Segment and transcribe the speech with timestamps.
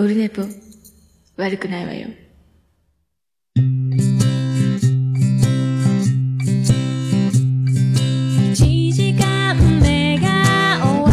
[0.00, 0.40] オルネポ、
[1.36, 2.08] 悪くないわよ。
[8.48, 11.10] 1時間目が終わ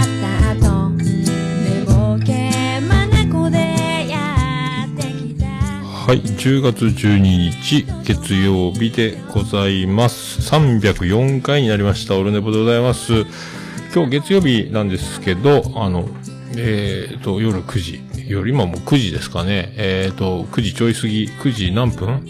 [0.00, 7.18] った後寝ぼけ眼でやってきたはい、10月12
[7.50, 10.40] 日、月曜日でございます。
[10.54, 12.16] 304回になりました。
[12.16, 13.26] オルネポでございます。
[13.94, 16.08] 今日月曜日なんですけど、あの、
[16.56, 19.72] えーと、夜9時、夜今もう9時ですかね。
[19.76, 22.24] えーと、9時ちょい過ぎ、9時何分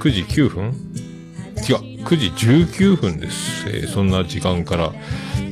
[0.00, 0.64] ?9 時9分？
[1.68, 2.26] 違う、9時
[2.76, 3.68] 19分です。
[3.68, 4.92] えーそんな時間から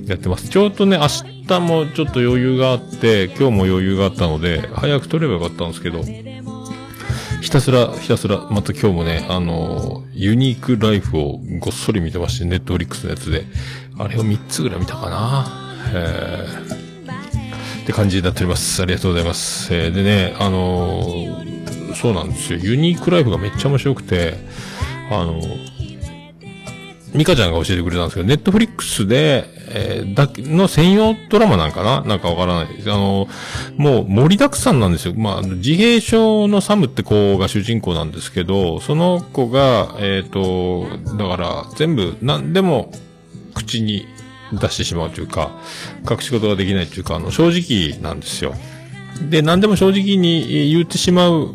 [0.06, 0.48] やってます。
[0.48, 1.06] ちょうどね、明
[1.46, 6.02] 日もちょっと余裕があって、今日も余裕があったので、早く撮ればよかったんですけど、
[7.40, 13.44] ひたすら、ひたすら、また今日もね、あのユニークライフをごっそり見てまして、ネットフリックスのやつで、
[13.98, 15.46] あれを3つぐらい見たかな。
[15.94, 16.73] えー
[17.84, 18.82] って感じになっております。
[18.82, 19.72] ありがとうございます。
[19.74, 22.58] えーでね、あのーそうなんですよ。
[22.58, 24.34] ユニークライフがめっちゃ面白くて、
[25.10, 25.74] あのー
[27.14, 32.00] ミカちゃんが教えてくれたんですけど、ネットフリックスで、えーだけの専用ドラマなんかな？
[32.02, 32.90] なんかわからないです。
[32.90, 33.28] あの、
[33.76, 35.14] もう盛りだくさんなんですよ。
[35.14, 40.86] まあ、自閉症のサムって子が主人公なんですけど、その子が、えっ、と、
[41.18, 42.90] だから、全部、何でも、
[43.54, 44.06] 口に
[44.52, 45.50] 出してしまうというか、
[46.08, 48.54] 隠し事ができないというか、あの、正直なんですよ。
[49.28, 51.54] で、何でも正直に言ってしまう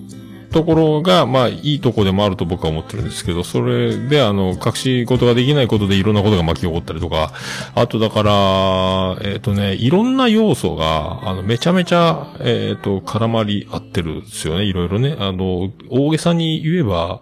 [0.51, 7.31] ところが、まあ、いいとこでもあると僕は思ってるんですけど、それで、あの、隠し事ができないことでいろんなことが巻き起こったりとか、
[7.75, 15.15] あとだから、えっ、とね、いろんな要素が、あの、めちゃめちゃ、えっ、と、絡まり合ってるんですよね、いろいろね。
[15.19, 17.21] あの、大げさに言えば、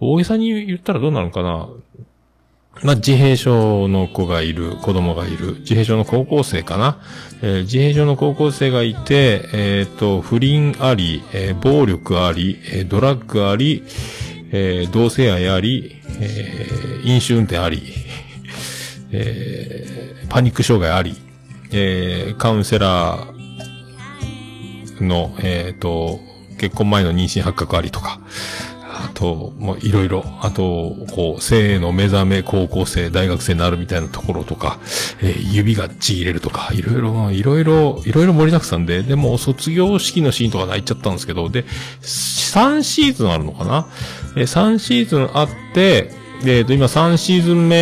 [0.00, 1.68] 大げさに言ったらどうなのかな
[2.80, 7.00] まあ、自閉症の子がいる、子供がいる、自閉症の高校生かな、
[7.42, 13.84] えー自閉症の高校生がいて、えっ、と、不倫あり、えー暴力あり、えドラッグあり、
[14.52, 17.82] え同性愛あり、え飲酒運転あり、
[19.12, 19.86] え
[20.28, 21.14] パニック障害あり、
[21.70, 26.20] えカウンセラーの、えっ、と、
[26.58, 28.20] 結婚前の妊娠発覚ありとか、
[28.94, 34.78] あと、もういろいろ、あと、こう、性の目覚め、高校生、大学生になるみたいなところとか、
[35.22, 41.64] えー指がちぎれるとか、いろいろ、いろいろ、いろいろ盛りだくさんで、でも、卒業式のシーンとか泣いちゃったんですけど、で、
[42.02, 43.86] 3シーズンあるのかな？
[44.36, 46.10] え、3シーズンあって、
[46.44, 47.76] えっ、と、今3シーズン目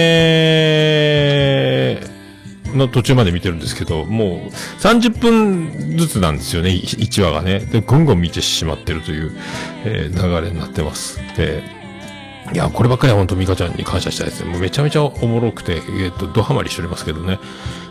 [2.74, 4.48] の途中まで見てるんですけど、もう
[4.80, 7.60] 30分ずつなんですよね、1話がね。
[7.60, 9.32] で、ぐんぐん見てしまってるという、
[9.84, 11.18] えー流れになってます。
[11.36, 11.62] で、
[12.52, 14.50] いや、こればっかりは本当ミカちゃんに感謝したいですね。
[14.50, 17.38] もうめちゃめちゃおもろくて、えっ、と、ドハマりしておりますけどね。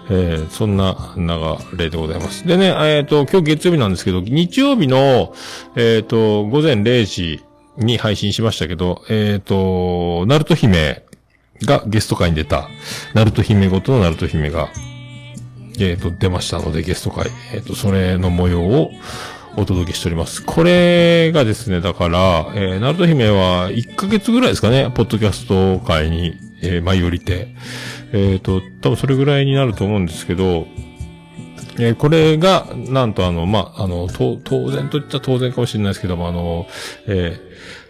[0.09, 2.47] えーそんな流れでございます。
[2.47, 5.33] でね、えっ、と、今日月曜日なんですけど、日曜日の、
[5.75, 7.43] えっ、と、午前0時
[7.77, 11.03] に配信しましたけど、えっ、と、ナルト姫
[11.65, 12.69] がゲスト会に出た、
[13.13, 14.69] ナルト姫ごとのナルト姫が、
[15.79, 17.29] えっ、と、出ましたので、ゲスト会。
[17.53, 18.91] えっ、と、それの模様を
[19.55, 20.43] お届けしております。
[20.43, 27.55] これがですね、だから、えー、ナルト姫は1ヶ月ぐらいですかね、ポッドキャスト会に、えー舞い降りて。
[28.11, 30.67] えっ、と、多分それぐらいになると思うんですけど、
[31.77, 34.35] えーこれが、なんとあの、まあ、あの、当
[34.71, 36.67] 然と言ったら当然かもしれないですけども、あの、
[37.07, 37.48] えー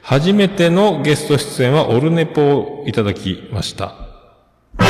[0.10, 3.90] 初めてのゲスト出演はオルネポをいただきました。
[3.90, 3.94] で
[4.84, 4.88] か。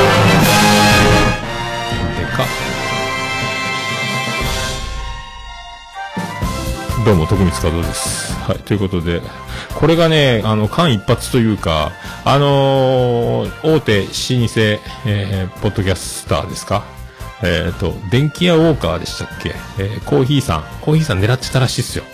[7.04, 8.32] どうも、徳光和夫です。
[8.44, 9.20] はい、ということで、
[9.74, 11.92] これがね、あの、間一髪というか、
[12.24, 14.14] あのー大手、老舗、
[15.06, 16.82] えーポッドキャスターですか？
[17.42, 19.50] えっ、と、電気屋ウォーカーでしたっけ？
[19.78, 20.64] えーコーヒーさん。
[20.80, 22.04] コーヒーさん狙ってたらしいっすよ。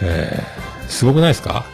[0.00, 1.66] えーすごくないですか？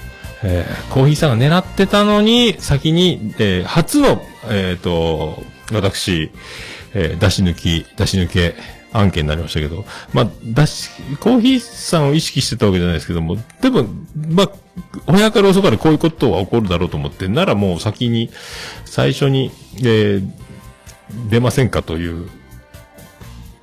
[0.44, 6.30] えーコーヒーさんが狙ってたのに、先に、えー初の、えっ、と、私、
[6.94, 8.54] えー出し抜き、出し抜け
[8.92, 13.86] 案件になりましたけど、まあ、出し、コーヒーさんを意識してたわけじゃないですけども、でも、
[14.28, 14.50] まあ、
[15.06, 18.30] 親から遅かれこういうことは起こるだろうと思って、ならもう先に、
[18.84, 19.50] 最初に、
[19.82, 20.44] えー
[21.28, 22.28] 出ませんかという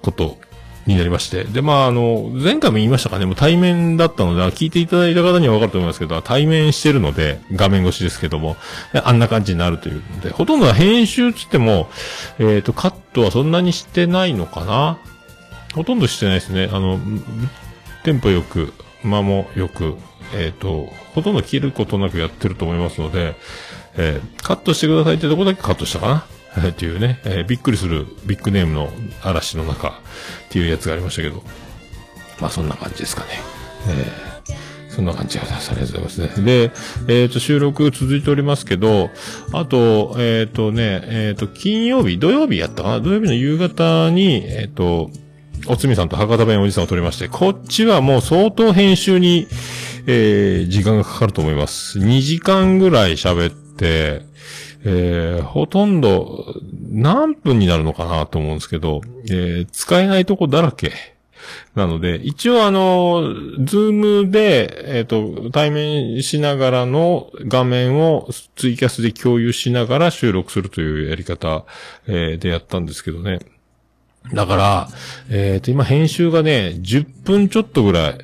[0.01, 0.37] こと
[0.85, 1.43] になりまして。
[1.43, 8.57] で、まあ、あの、前回も言いましたかね、もう対面だったので、聞いていただいた方にはわかると思いますけど、対面してるので、画面越しですけども、
[8.93, 11.89] あんな感じになるというので、ほとんどは編集つっても、
[12.39, 14.97] えっ、と、カットはそんなにしてないのかな
[15.73, 16.69] ほとんどしてないですね。
[16.71, 16.99] あの、
[18.03, 18.73] テンポよく、
[19.03, 19.95] 間もよく、
[20.35, 23.35] えっ、と、ほとんど切ることなくやってると思いますので、
[23.95, 26.25] えーカットしてくださいってとこだけカットしたかな
[26.57, 29.93] え ーっていうね、えーびっくりするビッグネームの嵐の中っ
[30.49, 31.43] ていうやつがありましたけど。
[32.39, 33.27] まあそんな感じですかね。
[33.89, 34.31] えー
[34.91, 35.71] そんな感じでございます。
[35.71, 36.45] ありがとうございますね。
[36.45, 36.71] で、
[37.07, 39.09] えっ、と、収録続いておりますけど、
[39.53, 42.99] あと、えっ、とね、えっ、と、金曜日、土曜日やったかな？
[42.99, 45.09] 土曜日の夕方に、えっ、と、
[45.67, 49.47] おつみさんと博多弁おじさんを撮りまして、こっちはもう相当編集に、
[50.07, 51.99] えー、時間がかかると思います。
[51.99, 54.23] 2時間ぐらい喋って、
[54.83, 56.45] えー、ほとんど、
[56.89, 60.91] 何分になるのかなと思うんですけど、えー、使えないとこだらけ。
[61.75, 63.91] なので、一応あの、ズー
[64.23, 71.65] ムで、えっ、と、対面しながらの画面をツイキャスで共有しながら収録するというやり方、
[72.07, 73.39] えーでやったんですけどね。
[74.33, 74.87] だから、
[75.29, 78.17] えっ、と、今編集がね、10分ちょっとぐらい、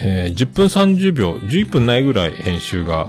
[0.00, 3.08] え10分30秒、11分ないぐらい編集が、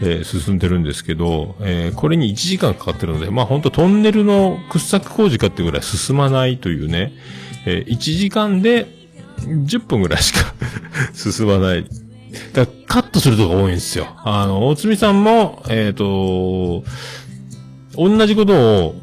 [0.00, 7.12] えー進んでるんですけど、えーこれに1時間かかってるので、まあ本当トンネルの掘削工事かっていうぐらい進まないというね、
[7.66, 8.86] えー1時間で
[9.40, 10.54] 10分ぐらいしか
[11.14, 11.84] 進まない。
[12.52, 14.08] だからカットするとこが多いんですよ。
[14.24, 16.84] あの、大津さんも、えっ、と、
[17.94, 18.94] 同じことを、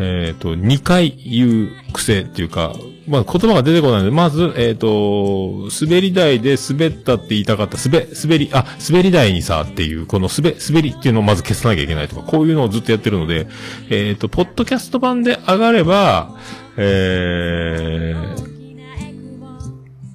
[0.00, 2.72] えっ、と、2回言う癖っていうか、
[3.08, 13.48] まあ言葉が出てこないので、まず、えっ、と、滑り台で滑ったって言いたかった、滑、滑り、あ、滑り台にさっていう、この滑、滑りっていうのをまず消さなきゃいけないとか、こういうのをずっとやってるので、
[13.90, 16.36] えっ、と、ポッドキャスト版で上がれば、
[16.76, 18.48] えー、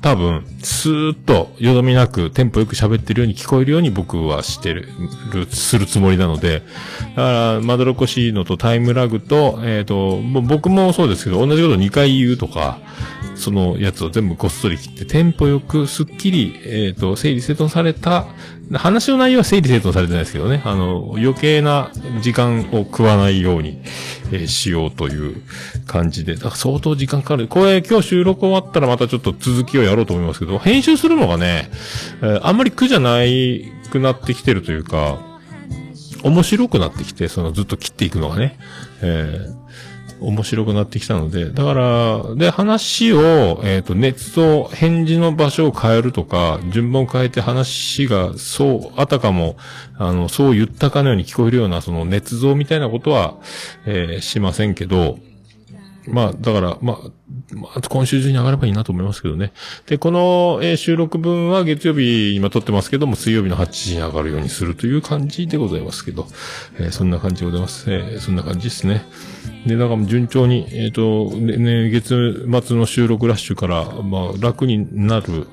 [0.01, 4.87] 多分、スーッと、よどみなく、テンポよく喋ってるように聞こえるように僕はしてる、
[5.49, 6.61] するつもりなので、
[7.15, 12.79] だから、まどろこしいのとタイムラグと、えっ、と、もう僕もそうですけど、同じこと2回言うとか、
[13.35, 18.25] そのやつを全部こっそり切って、テンポよく、すっきり、えっ、と、整理整頓された、
[18.71, 23.81] 話の内容は整理整頓されてないですけどね、あの、余計な時間を食わないように、
[24.31, 25.41] えーしようという
[25.85, 27.47] 感じで、だから相当時間かかる。
[27.47, 31.69] これ今日収録終わったらまたちょっと続きをやろうと思いますけど、編集するのがね、
[32.21, 35.19] えあんまり苦じゃないくなってきてるというか、
[36.23, 38.57] 面白くなってきて、そのずっと切っていくのがね、
[39.01, 39.63] えー
[40.23, 49.57] 面白くなってきたので、だから、で、話を、えっ、と、熱と返事の場所を変えるとか、順番を変えて話が、そう、あたかも、
[49.97, 53.35] あの、そう言ったかのように聞こえるような、その、捏造みたいなことは、
[53.85, 55.19] えーしませんけど、
[56.07, 59.53] まあ、だから、まあ、まあ、今週中に上がればいいなと思いますけどね。
[59.87, 66.27] で、この、えー収録分は月曜日、今撮ってますけども、水曜日の8時に上がるようにするという感じでございますけど、
[66.79, 67.91] えーそんな感じでございます。
[67.91, 69.05] えーそんな感じですね。
[69.65, 75.47] で、なんかもう順調に、えっ、と、ね、月末の収録ラッシュから、まあ、楽になる、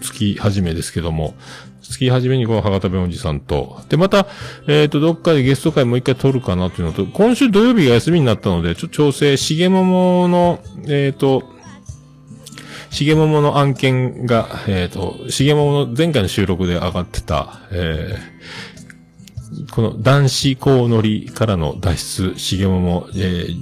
[0.00, 1.34] 月始めですけども、
[1.80, 4.26] 月始めにこの博多弁おじさんと、で、また、
[4.68, 11.42] えっ、と、どっかでゲスト会もう一回撮るかなというのと、今週土曜日が休みになったので、ちょっと調整、しげももの、えっ、と、
[12.90, 18.52] しげももの案件が、えっ、と、しげももの前回の収録で上がってた、えー
[19.70, 23.56] この男子高乗りからの脱出、しげもも、えー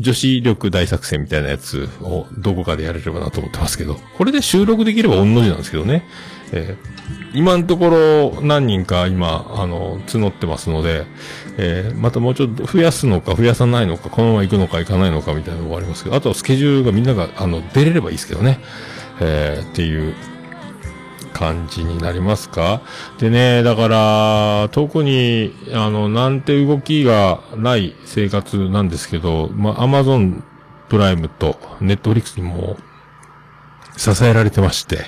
[0.00, 6.04] 女子力大作戦みたいなやつをどこかでやれればなと思ってますけど、これで収録できれば御の字なんですけどね。
[6.52, 7.00] えー
[7.32, 7.90] 今のとこ
[8.34, 11.04] ろ何人か今、あの、募ってますので、
[11.58, 18.58] えーまたもうちょっと増やすのか増やさないのか、このまま行くのか行かないのかみたいなのがありますけど、あとはスケジュールがみんなが、あの、出れればいいですけどね。
[19.20, 20.14] えーっていう
[21.40, 22.82] 感じになりますか？
[23.18, 30.44] でね、だから、特に、あの、なんて動きがない生活なんですけど、ま、アマゾン
[30.90, 32.76] プライムとネットフリックスにも
[33.96, 35.06] 支えられてまして、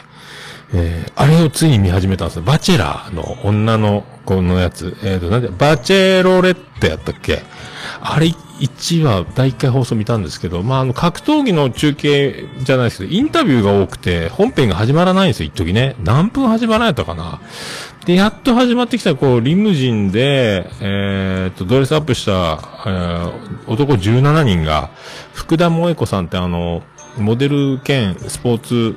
[0.73, 2.43] えーあれをついに見始めたんですよ。
[2.43, 4.97] バチェラーの女の子のやつ。
[5.05, 7.43] えっ、と、なんで、バチェロレッテやったっけ？
[8.01, 15.97] あれ、1話、第1回放送見たんですけど、まあ、あの、格闘技の中継じゃないですけど、インタビューが多くて、本編が始まらないんですよ、一時ね。
[16.03, 17.41] 何分始まらないとかな。
[18.07, 22.33] で、やっと始まってきた、こう、リムジンで、えっと、ドレスアップした、
[22.87, 23.33] えー
[23.67, 24.91] 男17人が、
[25.35, 26.83] 福田萌子さんってあの、
[27.19, 28.97] モデル兼スポーツ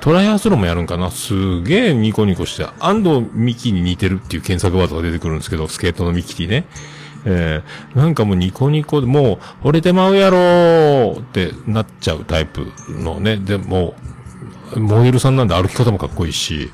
[0.00, 6.66] トライアスロンもやるんかなすげえニコニコして、安藤美希に似てるっていう検索ワードが出てくるんですけど、スケートのミキティね。
[7.24, 13.36] えー、なんかもうニコニコで、もう、惚れてまうやろーってなっちゃうタイプのね。
[13.36, 13.94] でも、
[14.76, 16.70] モデルさんなんで歩き方もかっこいいし、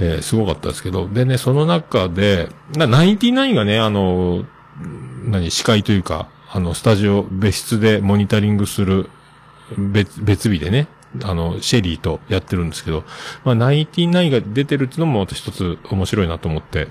[0.00, 1.08] えーすごかったですけど。
[1.08, 4.44] でね、その中で、な、ナインティナインがね、あの、
[5.24, 9.08] 何、司会というか、あの、スタジオ、別室でモニタリングする、
[9.76, 10.88] 別、別日でね、
[11.22, 13.04] あの、シェリーとやってるんですけど、
[13.44, 16.88] まあ、ナインティナインが出てるっていうのもまた一つ面白いなと思って、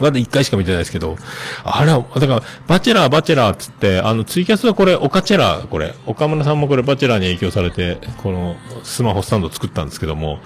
[0.00, 1.16] まだ一回しか見てないですけど、
[1.64, 10.40] あれは、だから、バチェラー、バチェラーっつって、あの、ツイキャスはこれ、オカチェラー、これ、岡村さんもこれ、バチェラーに影響されて、この、スマホスタンド作ったんですけども、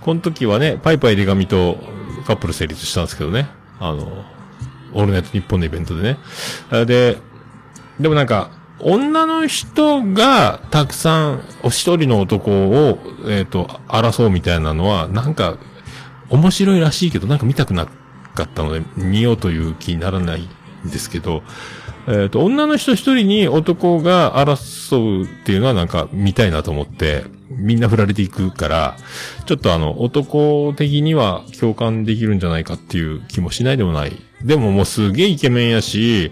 [0.00, 1.78] この時はね、パイパイデガミと
[2.26, 3.48] カップル成立したんですけどね、
[3.78, 4.24] あの、
[4.92, 6.18] オールナイトニッポンのイベントでね。
[6.86, 7.18] で、
[8.00, 15.56] でもなんか、女の人がたくさん、お一人の男を、えっ、と、争うみたいなのは、なんか、
[16.28, 18.05] 面白いらしいけど、なんか見たくなって
[18.36, 20.48] かったので、見ようという気にならない
[20.86, 21.42] んですけど、
[22.08, 28.96] えっ、と、女の人一人に男が争うっていうのはなんか見たいなと思って、みんな振られていくから、
[29.46, 34.12] ちょっとあの、男的には共感できるんじゃないかっていう気もしないでもない。
[34.42, 36.30] でももうすげえイケメンやし、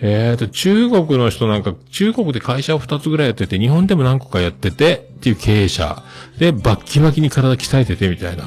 [0.00, 6.02] えっ、と、中国の人なんか、中国で会社を二つぐらいやってて、日本でも何個かやってて、っていう経営者。
[6.38, 8.44] で、バッキバキに体鍛えててみたいな。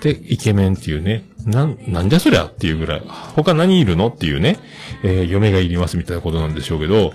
[0.00, 1.24] で、イケメンっていうね。
[1.46, 3.02] な、なんじゃそりゃっていうぐらい。
[3.34, 4.58] 他何いるのっていうね。
[5.02, 7.12] えー嫁がいりますみたいなことなんでしょうけど、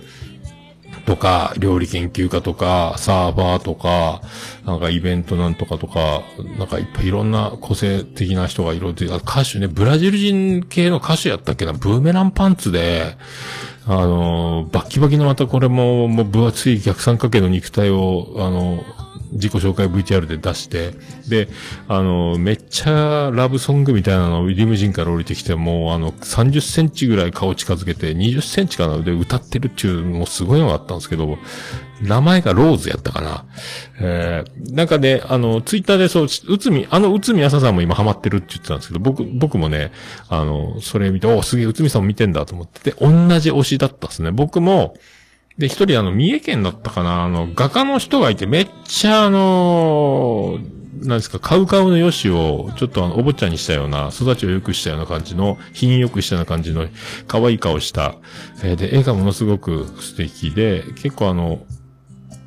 [1.06, 4.22] とか、料理研究家とか、サーバーとか、
[4.66, 6.22] なんかイベントなんとかとか、
[6.58, 13.16] なんかいっぱいいろんな個性的な人がいろいろ、歌手ね、ブラジル人系の歌手やったっけな、ブーメランパンツで、
[13.86, 18.84] あの、バッキバキのまたこれも、もう分厚い逆三角形の肉体を、あの
[19.38, 20.92] 自己紹介 VTR で出して、
[21.28, 21.48] で、
[21.88, 31.38] あの、めっちゃラブソングみたいなのをリムジンから降りてきて、もうあの、30センチぐらい顔近づけて、20センチかなで歌ってるっていう、もうすごいのがあったんですけど、
[32.02, 33.46] 名前がローズやったかな。
[34.00, 36.28] えー、なんかね、あの、ツイッターでそう、う
[36.58, 39.92] つみ、あのうつみやささんも今ハマってるって言ってたんですけど、僕、僕もね、
[40.30, 44.32] あの、それ見て、おすげえ、うつみさんも見てんだと思ってて、同じ推しだったですね。
[44.32, 44.96] 僕も、
[45.58, 47.24] で、一人あの、三重県だったかな。
[47.24, 50.60] あの、画家の人がいて、めっちゃあの
[51.00, 56.88] なんですか、カウカウのヨシを、ちょっとあの、お坊ちゃんにしたような、育ちを良くしたような感じの、品良くしたような感じの、
[57.28, 58.16] 可愛い顔した、
[58.64, 61.60] えーで、絵がものすごく素敵で、結構あの、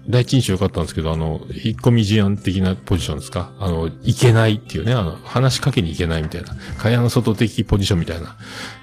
[0.09, 3.53] 第一印象良かったんですけど、あの、引っ込み思案的なポジションですか？
[3.61, 8.37] あの、いけないっていうね、あの、話しかけにいけないみたいな、蚊帳の外的ポジションみたいな、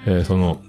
[0.06, 0.62] えーその、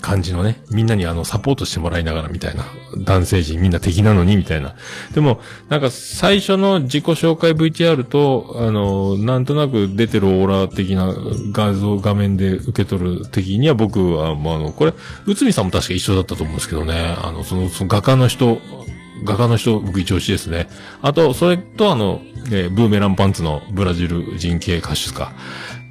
[0.00, 2.64] 感じのね、みんなにあの、サポートしてもらいながらみたいな、
[2.98, 4.74] 男性陣みんな敵なのにみたいな。
[5.14, 11.14] でも、なんか最初の自己紹介 VTR と、あの、なんとなく出てるオーラ的な
[11.52, 14.94] 画像、画面で受け取る的には僕は、もうあの、これ、
[15.26, 18.58] 内海さんも確か一緒だったと思うんですけどね、あの、その、その画家の人、
[19.24, 20.68] 画家の人、僕一押しですね。
[21.02, 25.32] あと、それとあの、えーブーメランパンツのブラジル人系歌手か。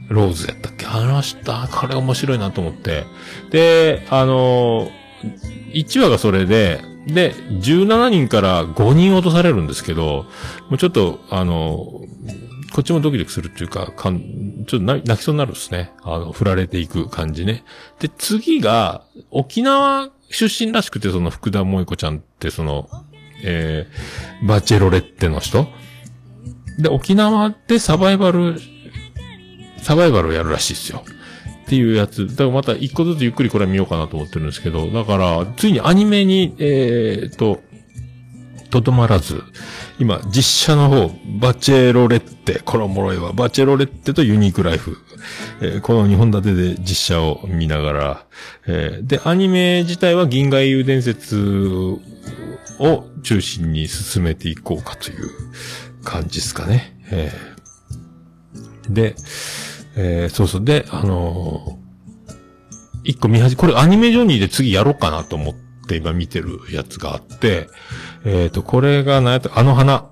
[0.10, 0.86] ローズやったっけ？
[0.86, 3.06] あの人、これ面白いなと思って。
[3.52, 10.26] で、あのー、1話がそれで、で、17人から5人落とされるんですけど、
[10.70, 15.92] もうちょっと、あのー、こっちもドキドキするっていうか、かん、ちょっと泣泣きそうになるんですね。
[16.04, 17.64] あの、振られていく感じね。
[18.00, 22.90] で、次が、沖縄出身らしくて、その福田萌子ちゃんって、その、
[23.44, 25.68] えー、バチェロレッテの人
[26.78, 28.60] で、沖縄でサバイバル
[29.82, 31.04] サバイバルをやるらしいですよ。
[31.66, 32.28] っていうやつ。
[32.28, 37.62] だからまた一個ずつゆっくりこれ見ようかなと思ってるんですけど、だから、ついにアニメに、えー、と、
[38.72, 39.44] とどまらず、
[40.00, 43.34] 今、実写の方、バチェロレッテ、これおもろいわ。
[43.34, 44.98] バチェロレッテとユニークライフ。
[45.62, 48.26] えーこの2本立てで実写を見ながら、
[48.66, 51.38] えーで、アニメ自体は銀河英雄伝説
[52.80, 55.30] を中心に進めていこうかという
[56.04, 56.98] 感じですかね。
[57.12, 57.60] えー
[58.90, 59.16] で、
[59.96, 60.64] えーそうそう。
[60.64, 61.90] で、あのー
[63.06, 65.56] 一個見始め、これアニメジョニーで次やろうかなと思っ
[65.88, 67.70] て今見てるやつがあって、
[68.26, 70.10] えっ、と、これが何やった、あの花。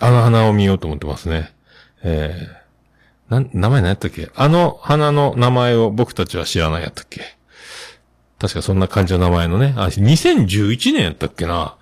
[0.00, 1.54] あの花を見ようと思ってますね。
[2.02, 4.30] えー、な、名前何やったっけ？
[4.34, 7.22] あの花の名前を僕たちは知らないやったっけ？
[8.38, 9.72] 確かそんな感じの名前のね。
[9.76, 11.76] あ、2011年やったっけな？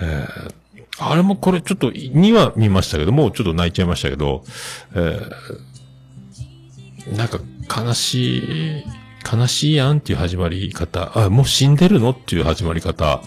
[0.00, 0.54] えー
[0.98, 4.44] あれもこれちょっと2話見ましたけど、もうちょっと泣いちゃいましたけど、
[4.94, 5.30] えー
[7.14, 7.38] なんか
[7.84, 8.84] 悲しい、
[9.30, 13.22] 悲しいやんっていう始まり方、あ、もう死んでるのっていう始まり方、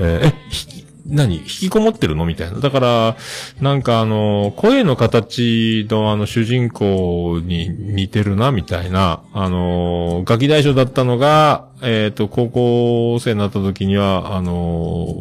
[0.00, 1.36] ええ、ひ何？
[1.38, 2.58] 引きこもってるのみたいな。
[2.58, 3.16] だから、
[3.60, 9.22] なんかあの、声の形のあの主人公に似てるな、みたいな。
[9.32, 14.52] あの、ガキ大将だったのが、えっ、と、高校生になった時には、あの、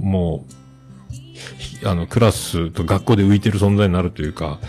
[0.01, 0.53] もう、
[1.83, 4.59] あの、クラスと学校で浮いてる存在になるというか、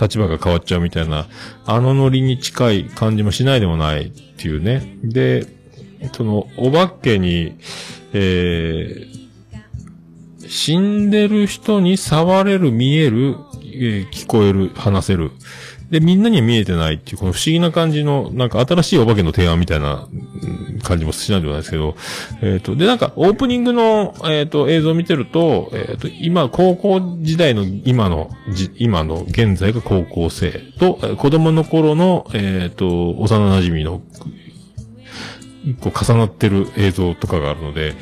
[0.00, 1.26] 立場が変わっちゃうみたいな、
[1.66, 4.96] あのノリに近い感じもしないでもないっていうね。
[5.02, 5.46] で、
[6.12, 7.54] その、お化けに、
[8.12, 9.18] えー
[10.50, 15.30] 死んでる人に触れる、見える、えー聞こえる、話せる
[15.90, 20.06] で、みんなには見えてないっていう、この不思議な感じの、なんか新しいお化けの提案みたいな
[20.82, 21.96] 感じもしないでもないですけど、
[22.42, 34.02] えっ、と、で、なんか、オープニングの、えっ、と、映像を見てると、えっ、と、今、高校時代の、今の、じ、今の、現在が高校生と、子供の頃の、えっ、と、幼馴染の、
[35.80, 37.94] こう、重なってる映像とかがあるので、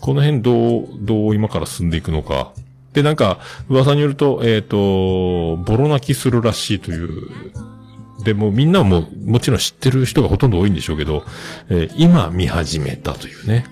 [0.00, 2.52] この辺どう、どう今から進んでいくのか。
[2.92, 7.30] で、なんか、噂によると、えっ、と、ボロ泣きするらしいという、
[8.24, 11.24] でもみんなももちろん知ってる人がほとんど多いんでしょうけど、
[11.68, 13.64] えー今見始めたというね、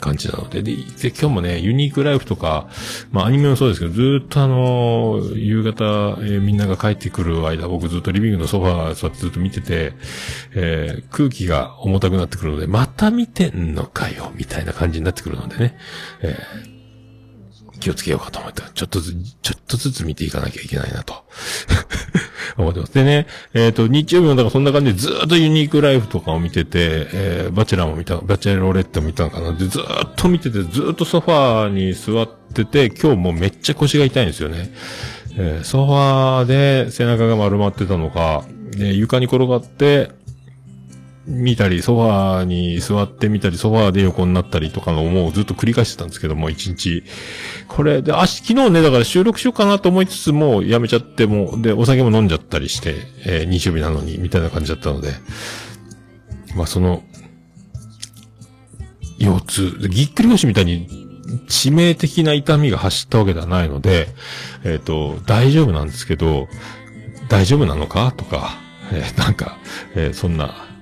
[0.00, 2.68] 感じなので、で、で今日もね、ユニークライフとか、
[3.10, 5.84] まあアニメもそうですけど、ずっとあのー夕方、
[6.20, 9.92] えーみんなが帰ってくる間、僕ずっとリビングのソファー座ってずっと見てて、
[10.54, 15.78] えー空気が重たくなってくるので、また見てんのかよ、みたいな感じになってくるのでね、
[16.22, 16.73] えー
[17.84, 21.14] 気をつけようかと思って、ちょっとずつ、ちょっとずつ見ていかなきゃいけないなと。
[22.56, 22.94] 思ってます。
[22.94, 34.72] でね、えっ、と、日曜日もだからそんな感じでずーっとユニークライフとかを見てて、えーバチェラーも見た、バチェロレッテも見たのかなで、ずーっと見てて、ずーっとソファーに座ってて、今日もうめっちゃ腰が痛いんですよね。
[35.36, 40.10] えーソファーで背中が丸まってたのか、で床に転がって、
[41.26, 47.02] 見たり、ソファーに座ってみたり、ソファーで横になったりとかのをもうずっと繰り返してたんですけども、一日。
[47.68, 55.12] これで、あ、昨日ね、だから収録しようかなと思いつつも、やめちゃっても、で、お酒も飲んじゃったりして、えー日曜日なのに、みたいな感じだったので、
[56.56, 57.02] まあ、その、
[59.18, 60.88] 腰痛、ぎっくり腰みたいに
[61.48, 64.08] 致命的な痛みが走ったわけではないので、
[64.64, 66.48] えっ、と、大丈夫なんですけど、
[67.28, 68.12] 大丈夫なのか？
[68.14, 68.60] とか、
[68.92, 69.56] えーなんか、
[69.94, 70.73] えそんな、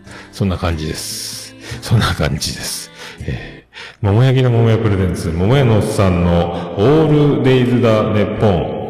[0.43, 1.55] そんな感じです。
[1.83, 2.91] そんな感じです。
[3.21, 8.83] えー、桃焼きの桃屋プレゼンツ、桃屋のおっさんのオールデイズだネッポン。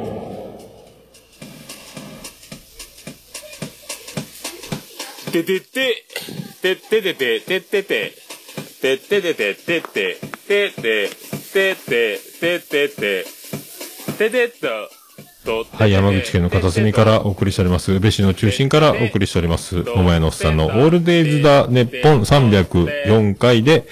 [5.31, 6.07] ててて、
[6.63, 8.15] てっててて、てってて、
[8.81, 10.17] てっててて、てて、
[10.49, 11.11] てて、
[11.53, 13.27] てて、ててて、
[14.17, 15.02] ててっと、
[15.45, 17.93] はい、山口県の片隅からお送りしております。
[17.93, 19.83] 宇部市の中心からお送りしております。
[19.83, 23.89] 桃屋のおっさんのオールデイズだネッポン304回で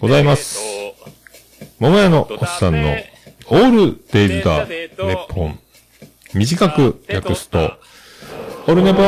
[0.00, 0.60] ございます。
[1.78, 2.96] 桃屋のおっさんの
[3.46, 5.58] オールデイズだネッポン。
[6.34, 7.72] 短く訳すと、
[8.66, 9.04] オルネポー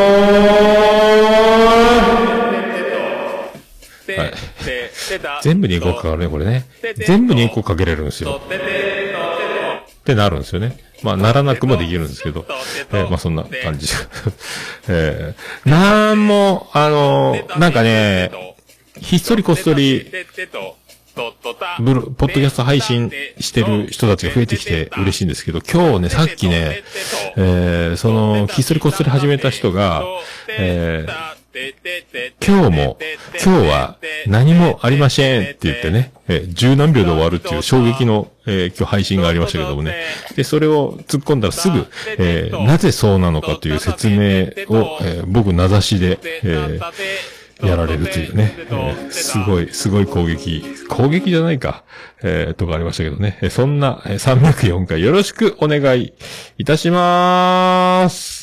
[4.16, 4.32] はい。
[5.42, 6.64] 全部にエコーかかるね、これね。
[7.06, 8.40] 全部にエコーかけれるんですよ。
[10.06, 10.78] ってなるんですよね。
[11.02, 12.46] まあ、ならなくもできるんですけど。
[12.92, 13.88] えーまあ、そんな感じ。
[14.88, 18.30] えーなんも、あのーなんかね、
[19.00, 20.06] ひっそりこっそり、
[21.80, 26.84] ブロ、ポッドキャスト配信してる人たちが増えてきて嬉しいんですけど、今日ね、さっきね、
[27.36, 30.04] えーその、ひっそりこっそり始めた人が、
[30.48, 31.35] えー
[32.46, 32.98] 今日も、
[33.44, 39.94] 今日は何もありませんって言ってね、えー十何秒で終わるっていう衝撃の、えー今日配信がありましたけどもね。
[40.34, 41.86] で、それを突っ込んだらすぐ、
[42.18, 44.16] えーなぜそうなのかという説明
[44.68, 46.80] を、えー僕名指しで、えー
[47.66, 51.84] やられるというね、えーすごい、すごい攻撃、攻撃じゃないか、
[52.22, 53.38] えーとかありましたけどね。
[53.50, 56.12] そんな、304回よろしくお願い
[56.58, 58.35] いたしまーす。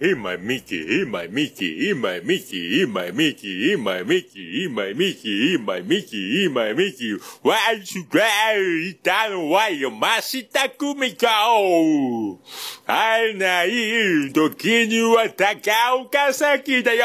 [0.00, 4.62] In my Mickey, in my Mickey, in my Mickey, in my Mickey, in my Mickey,
[4.64, 7.18] in my Mickey, in my Mickey, in my Mickey.
[7.42, 8.90] Why you cry?
[8.90, 12.38] いたのはよ、ましたくみこ。
[12.86, 17.04] 会えない時には高岡崎だよ。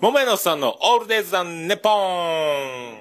[0.00, 2.93] 桃屋のさんのオールデイズ・ザ・ネポン。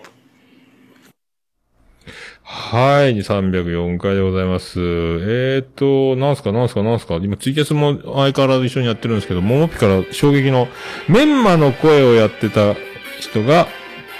[2.46, 4.78] はい、304回でございます。
[4.78, 10.68] えーと、なんすかなんすかなんすか今ツイキャスも相変わらず一緒にやってるんですけど、モモピから衝撃の
[11.08, 12.76] メンマの声をやってた
[13.20, 13.68] 人が、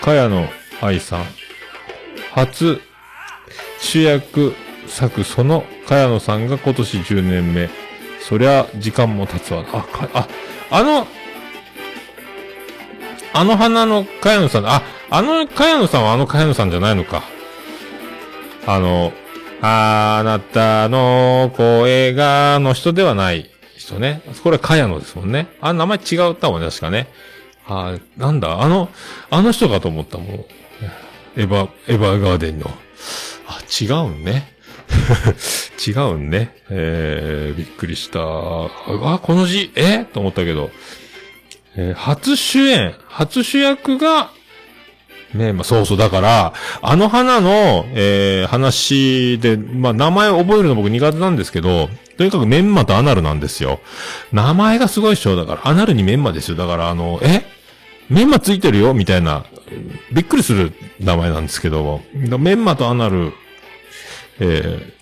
[0.02, 0.48] 茅野
[0.82, 1.26] 愛さん。
[2.32, 2.82] 初
[3.80, 4.54] 主役
[4.88, 7.70] 作その茅野さんが今年10年目。
[8.22, 9.66] そりゃ、時間も経つわ。
[9.74, 10.28] あ、か、あ、
[10.72, 11.08] あの、
[13.34, 17.24] あの花の茅野さん、あ、あの茅野さんはあの茅野さんじゃないのか。
[18.66, 19.12] あの、
[19.62, 24.22] あなたの声がの人ではない人ね。
[24.44, 25.48] これは茅野ですもんね。
[25.62, 27.08] あ、名前違ったもんね、確かね。
[27.66, 28.90] あなんだ、あの、
[29.30, 30.28] あの人かと思ったもん。
[31.36, 32.70] エヴァ、エヴァガーデンの。
[33.48, 34.54] あ、違うんね。
[35.86, 36.56] 違うんね。
[36.70, 38.20] えー、びっくりした。
[38.20, 40.06] あ、この字、え？
[40.06, 40.72] と思ったけど、
[41.76, 44.32] えー初主演、初主役が、
[45.34, 53.80] ねまあ、そうそう、だから、あの花の、えー、話で、まあ、名前を覚えるの僕苦手なんですけど、とにかくメンマとアナルなんですよ。
[54.32, 56.58] 名前がすごいでしょだから、アナルにメンマですよ。
[56.58, 57.44] だから、あの、え？
[58.10, 58.94] メンマついてるよ？
[58.94, 59.46] みたいな、
[60.12, 63.34] びっくりする名前なんですけど、メンマとアナル、
[64.40, 64.94] え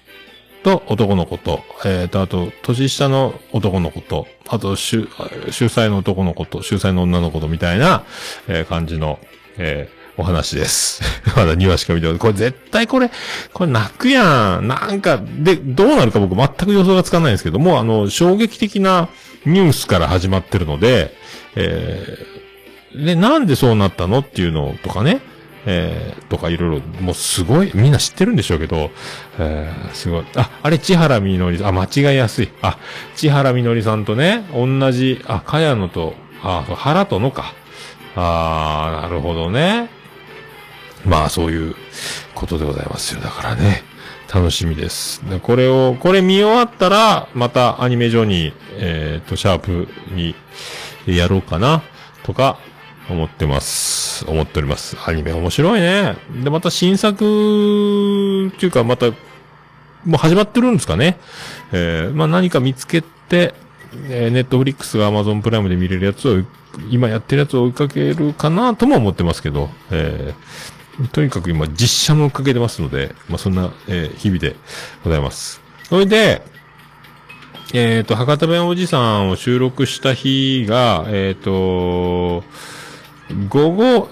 [0.62, 5.10] ー、と、男の子と、えーと、あと、年下の男の子と、あと、秀、
[5.50, 8.06] 秀才の男の子と、秀才の女の子と、みたいな、
[8.48, 9.20] えー感じの、
[9.58, 11.02] えーお話です。
[11.36, 12.18] まだ2話しか見てない。
[12.18, 13.12] これ絶対これ、
[13.54, 14.68] これ泣くやん。
[14.68, 19.10] なんか、で、どうなるか僕全く予想がつかないんですけども、あの、衝撃的な
[19.46, 21.14] ニュースから始まってるので、
[21.56, 22.42] えー
[22.96, 25.22] で、なんでそうなったのっていうのとかね、
[25.66, 28.92] えー、とかいろいろ、もうすごい、みんな知ってるんでしょうけど、
[29.40, 30.26] えー、すごい。
[30.36, 32.50] あ、あれ、千原みのり、あ、間違いやすい。
[32.62, 32.78] あ、
[33.16, 37.54] 千原みのりさんとね、同じ、あ、かやのと、あ、原とのか。
[38.16, 39.90] あー、なるほどね。
[41.06, 41.76] まあ、そういう
[42.36, 43.22] ことでございますよ。
[43.22, 43.84] だからね、
[44.34, 45.28] 楽しみです。
[45.30, 50.36] でこれを、これ見終わったら、またアニメ上に、えっ、と、シャープに
[51.06, 51.84] やろうかな、
[52.24, 52.58] とか、
[53.10, 54.26] 思ってます。
[54.28, 54.96] 思っております。
[55.06, 56.16] アニメ面白いね。
[56.44, 61.18] で、また新作、っていうか、また、もう始まってるんですかね。
[61.72, 63.54] えーまあ何か見つけて、
[64.08, 66.44] えーネットフリックスが Amazon プライムで見れるやつを、
[66.90, 74.56] 今やってるやつを追いかけるかなとも思ってますけど、えーとにかく今実写もかけてますので、まあそんな、えー日々で
[75.04, 75.62] ございます。
[75.84, 76.42] それで、
[77.74, 82.44] えっ、と、博多弁おじさんを収録した日が、えっ、と、
[83.50, 84.10] 午後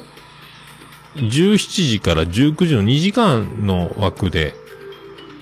[1.16, 4.54] 17時から19時の2時間の枠で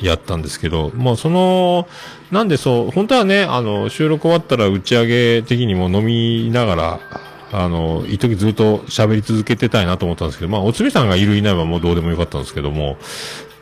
[0.01, 1.87] やったんですけど、もうその、
[2.31, 6.99] なんでそう、本当はね、あの、収録終わったら打ち上げ的にも飲みながら、
[7.51, 12.97] あの、一時ずっと喋り続けてたいなと思ったんですけど、まあ、おつみさんがいるいないはもうどうでもよかったんですけども、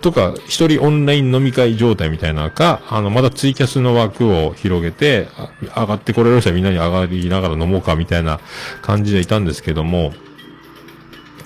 [0.02, 5.28] とか、一人オンライン飲み会状態みたいなのか、あの、まだツイキャスの枠を広げて、
[5.76, 8.40] 上がってこれる人はみんなに上がりながら飲もうかみたいな
[8.82, 10.14] 感じでいたんですけども、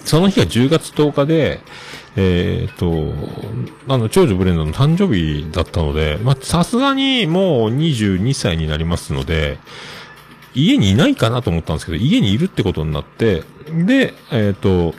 [0.03, 1.61] その日が10月10日で、
[2.15, 3.13] えっ、と、
[3.87, 9.59] あの、長女ブレンドの誕生日だったので、まあ、さすがにもう22歳になりますので、
[10.53, 13.43] 家にいないかなと思ったんですけど、家にいるってことになって、
[13.85, 14.93] で、えっ、と、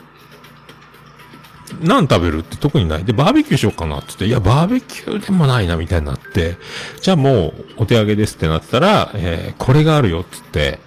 [1.81, 3.05] 何食べるって特にない。
[3.05, 6.57] で、バーベキューしようかなって言って、いや、バーベキューでもないな、みたいになって、
[7.01, 10.79] じゃあもう、お手上げですってなってたら、えーこれがあるよって言って、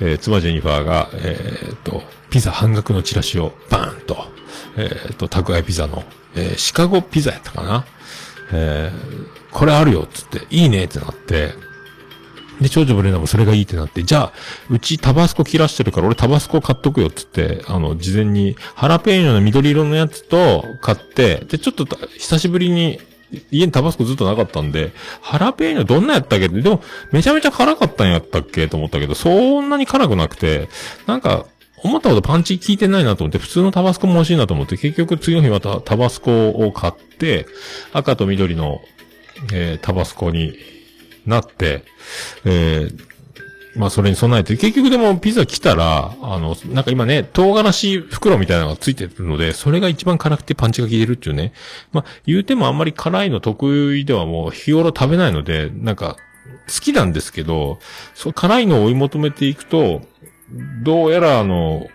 [0.00, 4.16] えー妻ジェニファーが、えーっと、ピザ半額のチラシをバーンと、
[4.76, 6.04] えーっと、宅配ピザの、
[6.34, 7.84] えーシカゴピザやったかな。
[8.52, 11.54] えーこれあるよって言って、いいねってなって、
[12.60, 14.32] で、長女ブレナもそれがいいってなって、じゃあ、
[14.70, 23.00] うちタバスコ切らしてるから俺タバスコ買っとくよって言って、あの、事前にハラペーニョの緑色のやつと買って、で、ちょっと久しぶりに
[23.50, 26.48] 家にタバスコずっとなかったんで、ハラペーニョどんなやったっけ？
[26.48, 28.68] でも、めちゃめちゃ辛かったんやったっけ？
[28.68, 30.68] と思ったけど、そんなに辛くなくて、
[31.06, 31.46] なんか、
[31.84, 37.46] 思ったほどパンチ効いてないなと思って、普通のタバスコも欲しいなと思って、結局次の日またタバスコを買って、
[37.92, 38.80] 赤と緑の、
[39.52, 40.54] えータバスコに
[41.28, 41.84] なって、
[42.44, 43.08] えー
[43.76, 51.52] まあそれに備えて、結局でもピザ来たら、あの、なんか今ね、唐辛子袋みたいなのがついてるので、それが一番辛くてパンチが効いてるっていうね。
[51.92, 56.16] まあ言うてもあんまり辛いの得意ではもう日頃食べないので、なんか
[56.66, 57.78] 好きなんですけど、
[58.14, 60.02] そう辛いのを追い求めていくと、
[60.82, 61.86] どうやらあの、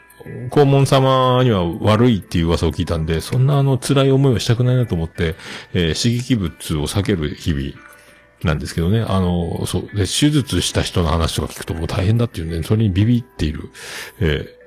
[0.53, 5.35] 黄門様には悪いっていう噂を聞いたんで、そんなあの辛い思いをしたくないなと思って、
[5.73, 7.73] えー刺激物を避ける日々
[8.45, 9.01] なんですけどね。
[9.01, 9.83] あの、そう。
[9.95, 13.69] で、手術した人の話とか聞くともう大変だっていうんで、それにビビっている、
[14.19, 14.63] えー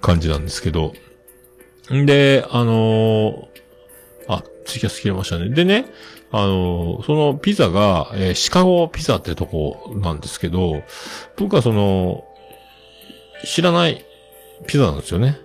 [0.00, 0.92] 感じなんですけど。
[1.90, 3.46] んで、あのー
[4.28, 5.48] あ、ツイキャス切れましたね。
[5.48, 5.86] でね、
[6.30, 10.82] あのーそのピザが、えーシカゴピザってとこなんですけど、
[11.36, 12.24] 僕はその、
[13.44, 14.04] 知らない
[14.66, 15.38] ピザなんですよね。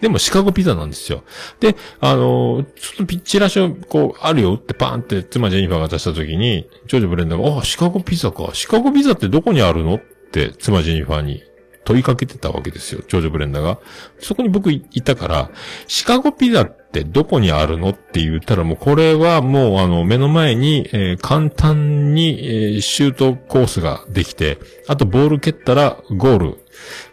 [0.00, 1.24] でもシカゴピザなんですよ。
[1.60, 8.50] で、あのーちょっとピザチラシをこう、あるよってパーンって妻ジェニファーが出した時に、長女ブレンダーが、あ、シカゴピザか。
[8.54, 10.00] シカゴピザってどこにあるのっ
[10.32, 11.42] て妻ジェニファーに
[11.84, 13.02] 問いかけてたわけですよ。
[13.08, 13.78] 長女ブレンダーが。
[14.18, 15.50] そこに僕いたから、
[15.86, 24.58] シカゴピザってどこにあるのって言ったらもうこれはもうあの目の前に、えー簡単に、えーシュートコースができて、
[24.88, 26.58] あとボール蹴ったらゴール、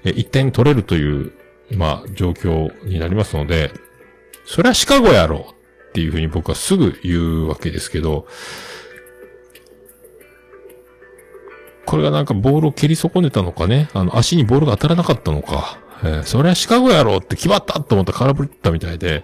[0.04, 1.32] えー一点取れるという、
[1.72, 3.72] まあ状況になりますので、
[4.46, 8.28] それはシカゴやろうっていうふうに僕はすぐ言うわけですけど、
[11.86, 19.24] これがなんかボールを蹴り損ねたのかね、あの足にボールが当たらなかったのか、えーそれはシカゴやろって決まったと思ったら空振ったみたいで、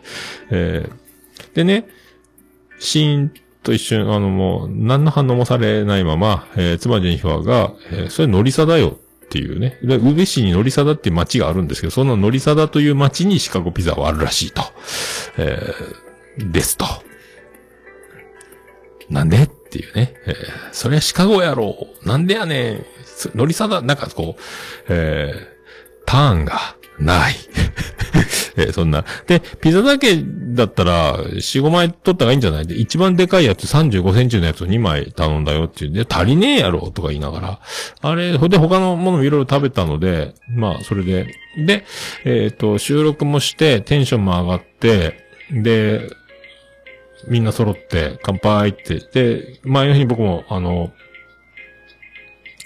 [0.50, 1.88] えーでね、
[2.80, 8.98] シーンと一瞬、あのもう、何の反応もされないまま、えー妻ジェニファーが、えーそれノリサだよ
[9.34, 9.80] っていうね。
[9.82, 14.62] で、宇部市にのりさだっていう町があるんですけど、そののりさだという町にシカゴピザはあるらしいと。
[15.40, 16.86] えーですと。
[19.10, 20.14] なんでっていうね。
[20.28, 20.36] えー
[20.72, 22.86] そりゃシカゴやろなんでやねん。
[23.34, 24.42] のりさだ、なんかこう、
[24.90, 25.54] えー
[26.06, 27.36] ターンがない。
[28.56, 29.04] えそんな。
[29.28, 30.16] で、ピザだけ
[30.54, 32.68] だったら、4、5枚取った方がいいんじゃない？
[32.68, 37.60] で、一番でかいやつ35センチのやつを2枚頼んだよっていうで、足りねえやろとか言いながら。
[38.02, 41.36] あれ、ほんで他のものもいろいろ食べたので、まあ、それで。
[41.58, 41.86] で、
[42.26, 46.10] えっ、と、収録もして、テンションも上がって、で、
[47.28, 49.00] みんな揃って、乾杯って。
[49.00, 50.92] で、前の日に僕も、あの、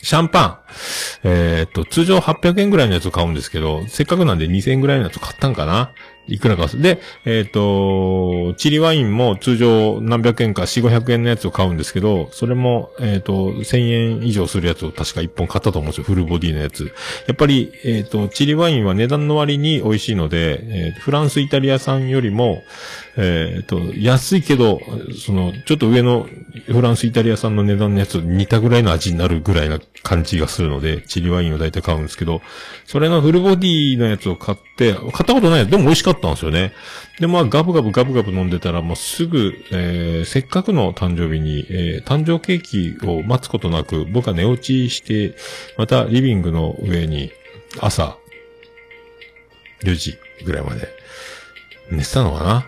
[0.01, 0.57] シャンパン。
[1.23, 5.91] えーっと、通常800円ぐらいのやつを買うんですけど、せっかくなんで2000円ぐらいのやつ買ったんかな
[6.27, 6.67] いくらか。
[6.67, 16.03] で、えーっと、チリワインも通常何百円か4、500円のやつを買うんですけど、それも、えーっと、1000円以上するやつを確か1本買ったと思うんですよ。
[16.03, 16.93] フルボディのやつ。
[17.27, 22.63] やっぱり、えーっと、チリワインは値段の割に美味しいので、えーフランス、イタリア産よりも、
[23.19, 24.79] えーっと、安いけど、
[25.25, 26.27] その、ちょっと上の
[26.67, 32.41] フランス、イタリア産の値段のやつと似たぐらいの味になるぐらいな感じがするので、チリワインを大体買うんですけど、
[32.85, 36.73] それのフルボディのやつを買って、買ったことないやつでも美味しかったんですよね。
[37.19, 45.35] で、まあ、ガブガブガブガブ飲んでたら、もうすぐ、えー、せっかくの誕生日に、えー、誕生ケーキを待つことなく、僕は寝落ちして、
[45.75, 47.31] またリビングの上に、
[47.79, 48.15] 朝、
[49.81, 50.87] 4時ぐらいまで、
[51.89, 52.67] 寝てたのかな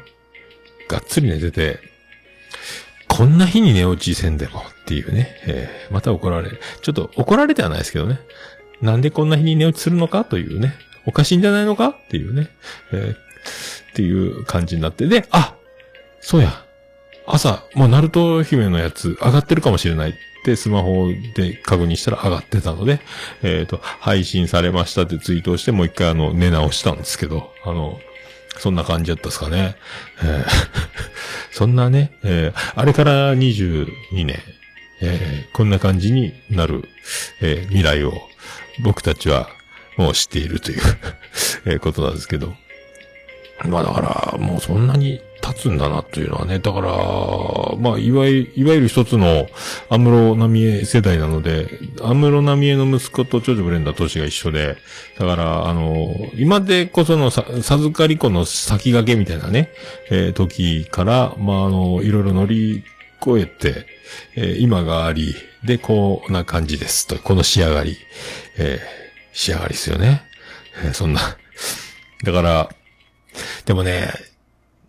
[0.89, 1.79] がっつり寝てて、
[3.07, 6.59] こんな日に寝落ちせんでもっていうね、えーまた怒られる。
[6.81, 8.19] ちょっと怒られてはないですけどね。
[8.81, 10.73] なんでこんな日に寝落ちするのかというね。
[11.05, 12.49] おかしいんじゃないのかっていうね。
[12.91, 13.15] えーっ
[13.93, 15.07] ていう感じになって。
[15.07, 15.55] で、あ
[16.19, 16.65] そうや。
[17.25, 20.13] 朝、もうナルト姫のやつ上がってるかもしれないっ
[20.45, 23.01] てスマホで確認したら上がってたので、
[23.43, 27.99] えっ、と、配信されましたってツイートをしてもう一回あの、寝直したんですけど、あの、
[28.57, 29.75] そんな感じだったですかね。
[30.23, 30.45] えー
[31.51, 34.39] そんなね、えーあれから22年、
[35.01, 36.87] えーこんな感じになる、
[37.41, 38.13] え未来を
[38.81, 39.49] 僕たちは
[39.97, 40.81] もう知っているという
[41.65, 42.53] えことなんですけど。
[43.65, 46.59] まあだから、もうそんなに経つんだなというのはね。
[46.59, 46.87] だから、
[47.79, 49.47] まあいわゆる、いわゆる一つの
[49.89, 54.77] 安室奈美恵世代なので、安室奈美恵の息子と長女ブレンダー年が一緒で、
[55.17, 59.71] だから、あの、今でこそのさ授かり子の先駆けみたいなね、
[60.11, 62.83] えー時から、まああの、いろいろ乗り
[63.21, 63.85] 越えて、
[64.35, 67.97] えー今があり、で、こんな感じですと、この仕上がり、
[68.57, 68.99] えー
[69.31, 70.23] 仕上がりですよね。
[70.83, 71.21] えーそんな。
[72.25, 72.69] だから、
[73.65, 74.09] でもね、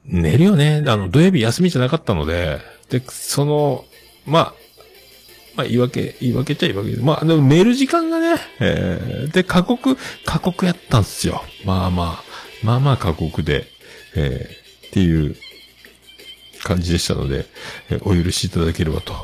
[0.05, 0.83] 寝るよね。
[0.87, 2.59] あの、土曜日休みじゃなかったので、
[2.91, 3.85] で、その、
[4.27, 4.55] まあ、
[5.57, 7.03] まあ、言い訳、言い訳っちゃ言い訳で。
[7.03, 11.43] まあ、でも寝る時間がね、えーで、過酷、過酷やったんすよ。
[11.65, 12.25] まあまあ、
[12.63, 13.67] まあまあ過酷で、
[14.15, 15.37] えーっていう
[16.65, 17.47] 感じでしたので、
[17.91, 19.15] えーお許しいただければと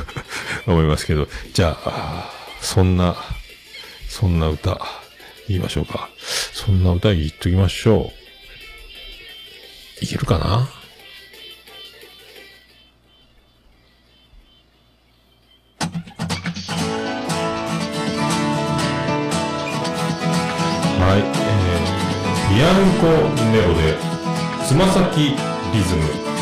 [0.66, 3.16] 思いますけど、じゃあ、そんな、
[4.08, 4.80] そんな歌、
[5.48, 6.08] 言いましょうか。
[6.52, 8.12] そんな歌言っときましょ
[10.00, 10.04] う。
[10.04, 10.68] いけるかな？
[22.54, 23.06] ビアンコ
[23.50, 23.98] ネロで、
[24.64, 25.34] つま先
[25.72, 26.33] リズム。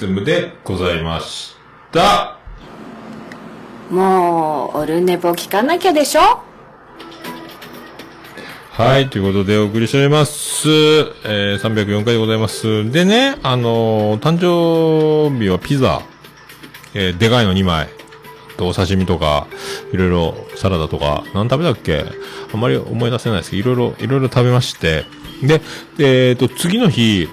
[0.00, 1.54] ズムでございまし
[1.92, 2.38] た。
[3.90, 6.20] もう、オルネポ聞かなきゃでしょ？
[8.72, 10.70] はい、ということでお送りしております。
[10.70, 12.90] えー、304回でございます。
[12.90, 16.00] でね、あのー誕生日はピザ、
[16.94, 17.88] えー、でかいの2枚、
[18.56, 19.48] とお刺身とか、
[19.92, 22.06] いろいろサラダとか、何食べたっけ？
[22.54, 25.04] あんまり思い出せないですけど、いろいろ、いろいろ食べまして、
[25.42, 25.60] で、
[25.98, 27.28] えっ、と、次の日、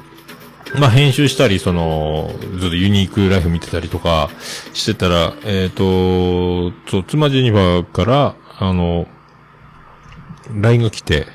[0.80, 4.30] まあ、編集したり、その、ずっとユニークライフ見てたりとか
[4.74, 9.08] してたら、えっ、と、そう、妻ジェニファーから、あの、
[10.54, 11.28] LINE が来て、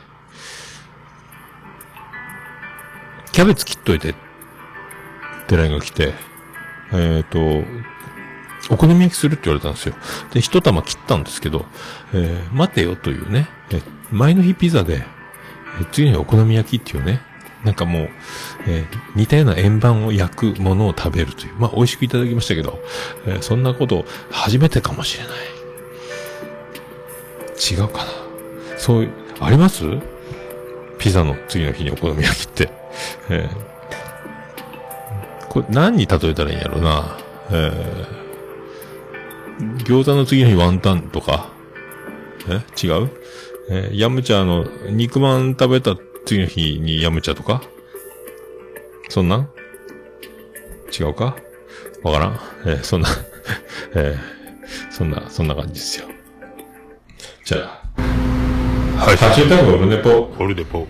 [3.32, 4.14] キャベツ切っといて、っ
[5.46, 6.14] て LINE が来て、
[6.92, 7.38] えっ、と、
[8.70, 9.94] お好み焼きするって言われたんですよ。
[10.32, 11.66] で、一玉切ったんですけど、
[12.12, 15.04] えー待てよというね、え前の日ピザで、
[15.80, 17.22] え次の日お好み焼きっていうね、
[17.64, 18.08] なんかもう、
[18.66, 21.54] えー似たような円盤を焼くものを食べるという。
[21.58, 22.82] まあ、美味しくいただきましたけど、
[23.26, 25.32] えーそんなこと初めてかもしれない。
[27.70, 28.10] 違うかな。
[28.78, 29.84] そういう、あります？
[30.98, 32.70] ピザの次の日にお好み焼きって。
[33.30, 33.72] えー
[35.48, 37.18] これ何に例えたらいいんやろうな。
[37.50, 41.52] えー餃子の次の日ワンタンとか？
[42.48, 42.62] え？
[42.84, 43.10] 違う？
[43.68, 45.94] えーヤムチャの肉まん食べた
[46.24, 47.62] 次の日に辞めちゃうとか？
[49.08, 49.48] そんなん？
[50.98, 51.36] 違うか？
[52.02, 52.40] わからん。
[52.66, 53.08] えーそんな、
[53.94, 56.06] えーそんな、そんな感じですよ。
[57.44, 59.02] じゃあ。
[59.04, 60.32] はい、ハッシュタグオルネポ。
[60.38, 60.86] オルネポ。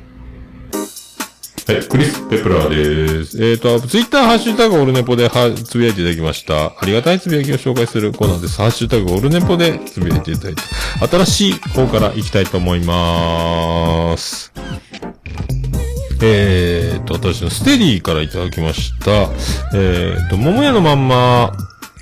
[1.65, 3.41] はい、クリス・ペプラーです。
[3.41, 6.67] えっ、と、ツイッターハッシュタグオルネポではつぶやいていただきました。
[6.67, 8.57] ありがたいつぶやきを紹介するコーナーです。
[8.57, 10.63] ハッシュタグオルネポでつぶやいていただいて、
[11.09, 14.53] 新しい方から行きたいと思います。
[16.21, 19.11] えーと、私のステディからいただきました。
[19.75, 21.53] えーと、桃屋のまんま、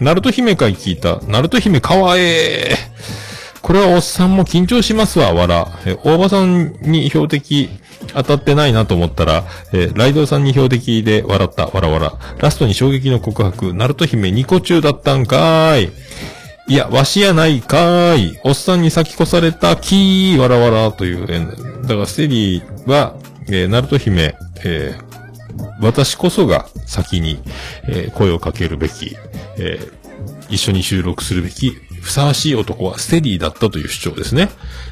[0.00, 1.20] ナルト姫会聞いた。
[1.26, 3.60] ナルト姫かわえー。
[3.60, 5.68] これはおっさんも緊張しますわ、わら。
[5.84, 7.68] え大場さんに標的
[8.14, 12.14] 当たってないなと思ったら、えーライドさんに標的で笑った、わらわら。
[12.38, 15.92] ラストに衝撃の告白、ナルト姫2個中だったんかーい。
[16.68, 18.38] いや、わしやないかーい。
[18.44, 23.16] おっさんに先越されたきー、わらわらという、えーだからステディは、
[23.48, 24.34] えーナルト姫、
[24.64, 25.10] えー
[25.80, 27.40] 私こそが先に、
[27.88, 29.16] えー声をかけるべき、
[29.58, 30.00] えー
[30.48, 34.48] 一緒に収録するべき、ふさわしい男はステディだったという主張ですね。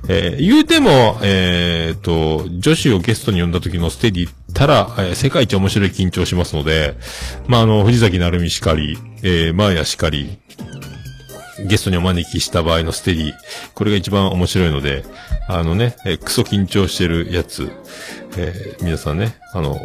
[0.09, 6.95] えー言うても、えーと、女子をゲストに呼んだ時のステディたら、えー世界一面白い緊張しますので、
[7.47, 10.39] まあ、あの、藤崎成美しかり、えー、マーヤしかり、
[11.67, 13.33] ゲストにお招きした場合のステディ、
[13.75, 15.05] これが一番面白いので、
[15.49, 17.71] あのね、えークソ緊張してるやつ、
[18.37, 19.81] えー皆さんね、あの、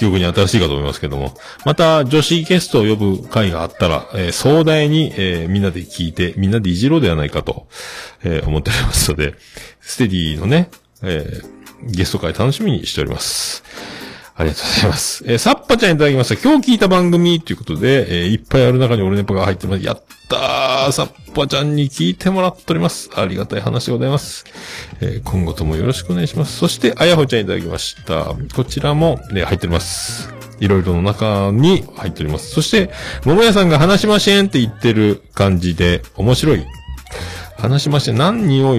[0.00, 1.34] 記憶に新しいかと思いますけども、
[1.66, 7.66] また女子ゲストを呼ぶ会があったら、えー壮大に、えーみんなで聞いて、みんなでいじろうではないかと、
[8.24, 9.34] えー思っておりますので、
[9.82, 10.70] ステディのね、
[11.02, 13.62] えーゲスト会楽しみにしております。
[14.40, 15.22] ありがとうございます。
[15.26, 16.42] えー、サッパちゃんいただきました。
[16.42, 19.84] 今日聞いた番組ということで、えーいっぱいある中に俺ネポが入ってます。
[19.84, 23.10] やったーサッパちゃんに聞いてもらっております。
[23.14, 24.46] ありがたい話でございます。
[25.02, 26.56] えー今後ともよろしくお願いします。
[26.56, 28.34] そして、あやほちゃんいただきました。
[28.54, 30.32] こちらも、ね、入っております。
[30.58, 32.50] いろいろの中に入っております。
[32.50, 32.90] そして、
[33.26, 36.64] 桃屋さんが話しませんって言ってる感じで、面白い。
[37.60, 38.16] 話しません。
[38.16, 38.74] 何を、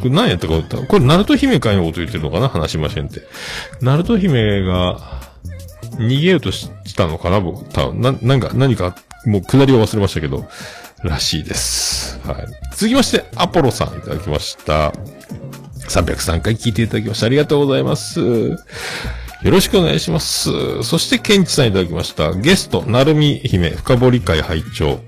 [0.00, 3.22] これ何やったか歌これ、ナルト姫会のこと言ってるのかな話しませんって。
[3.80, 4.98] ナルト姫が、
[5.98, 10.46] 逃げようとしたのかな僕、多分な、なんか、何か、もう下りを忘れましたけど、
[11.02, 12.20] らしいです。
[12.26, 12.46] はい。
[12.72, 14.92] 続きまして、アポロさんいただきました。
[15.88, 18.20] 303回聞いていただきましてありがとうございます。
[18.20, 18.56] よ
[19.50, 20.82] ろしくお願いします。
[20.82, 22.32] そして、ケンチさんいただきました。
[22.32, 25.00] ゲスト、なるみ姫、深掘り会拝聴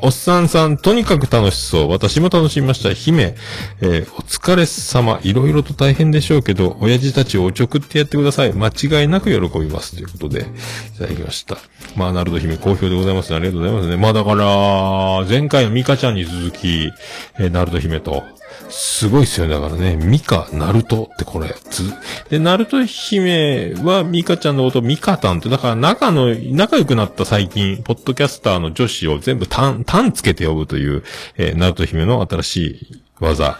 [0.00, 1.88] おっさんさん、とにかく楽しそう。
[1.90, 2.92] 私も楽しみました。
[2.92, 3.34] 姫、
[3.80, 5.20] えーお疲れ様。
[5.22, 8.52] いろいろと大変でしょうけど、親父たちをおちょくってやってください。
[8.52, 9.94] 間違いなく喜びます。
[9.96, 11.58] ということで、いただきました。
[11.96, 13.34] まあ、なると姫、好評でございます。
[13.34, 13.96] ありがとうございますね。
[13.96, 16.90] まあ、だから、前回のミカちゃんに続き、
[17.38, 18.22] えーナルト姫と、
[18.68, 19.54] すごいっすよね。
[19.54, 21.82] だからね、ミカ、ナルトってこれ、つ、
[22.30, 31.02] で、ナルト姫はミカちゃんのことミカタンって、だから仲の、仲良くなった最近、ポッドキャスターの女子を全部タン、タンつけて呼ぶという、
[31.36, 33.58] えーナルト姫の新しい技。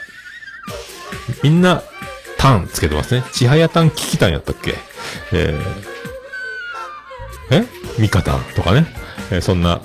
[1.42, 1.82] みんな、
[2.38, 3.22] タンつけてますね。
[3.32, 4.74] ちはやタンキキタンやったっけ？
[5.32, 7.66] えー、え？
[7.98, 8.86] ミカタンとかね。
[9.30, 9.80] えーそんな、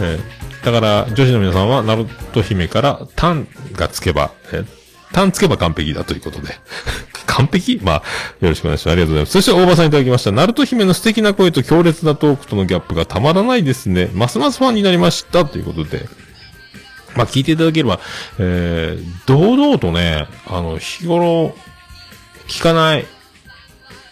[0.00, 0.37] えー
[0.70, 4.64] だから、女子の皆さんは、ナルト姫から、タンがつけば、え
[5.12, 6.54] タンつけば完璧だということで。
[7.26, 7.80] 完璧？
[7.82, 7.94] まあ、
[8.40, 8.92] よろしくお願いします。
[8.92, 9.32] ありがとうございます。
[9.32, 10.32] そして、大場さんいただきました。
[10.32, 14.10] ナルト姫の素敵な声と強烈なトークとのギャップがたまらないですね。
[14.12, 15.46] ますますファンになりました。
[15.46, 16.06] ということで。
[17.16, 18.00] まあ、聞いていただければ、
[18.38, 21.56] えー、堂々とね、あの、日頃、
[22.46, 23.06] 聞かない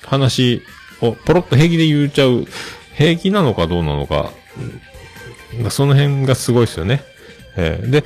[0.06, 0.62] 話
[1.00, 2.46] をポロッと平気で言っちゃう、
[2.94, 4.30] 平気なのかどうなのか、
[5.70, 7.02] その辺がすごいですよね。
[7.56, 8.04] えーで、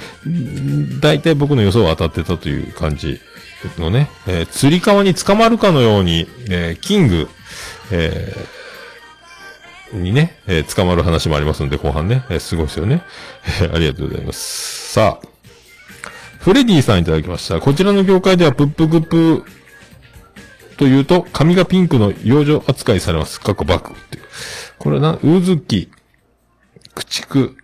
[1.00, 3.20] 大体僕の予想は当たってたという感じ
[3.78, 7.28] のね、えー釣り革に捕まるかのように、えーキング、
[7.90, 13.02] えーにね、えー捕まる話もありますので、後半ね、えーすごいですよね。
[13.62, 14.92] えーありがとうございます。
[14.92, 15.26] さあ、
[16.38, 17.60] フレディさんいただきました。
[17.60, 19.44] こちらの業界ではプップグップ
[20.78, 23.40] というと、髪がピンクの養女扱いされます。
[23.40, 24.24] 過去バックっていう。
[24.78, 25.58] これはな、うず
[27.04, 27.56] 駆逐、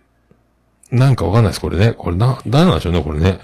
[0.91, 1.93] なんかわかんないです、これね。
[1.93, 3.39] これな、誰なんでしょうね、これね。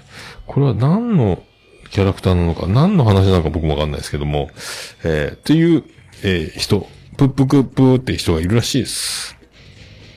[0.46, 1.42] これは何の
[1.90, 4.50] キャラクターなのか、何の話なのか僕もわかんないですけども、
[5.04, 5.84] えー、という、
[6.22, 9.36] えー、人、プップクップって人がいるらしいです。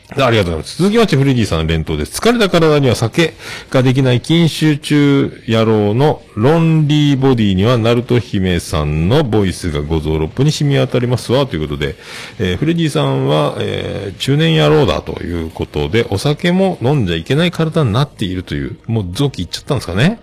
[0.09, 0.77] ありがとうございます。
[0.77, 2.21] 続きまして、フレディさんの連投です。
[2.21, 3.33] 疲れた体には酒
[3.69, 11.95] ができない禁酒中野郎のロンリーボディには、ナルト姫さんのボイスが五臓六腑に染み当たりますわ、ということで、
[12.39, 20.21] えーフレディさんは、えー中年野郎だということで、お酒も飲んじゃいけない体になっているという、もう臓器いっちゃったんですかね。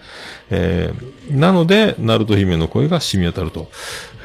[0.51, 3.70] えーなので、ナルト姫の声が染み当たると。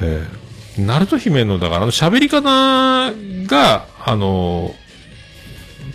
[0.00, 3.12] えーナルト姫の、だから、喋り方
[3.46, 4.74] が、あの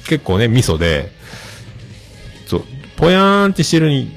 [0.08, 1.12] 結構ね、味噌で、
[2.47, 2.64] そう、
[2.97, 4.12] ぽやーんってしてるに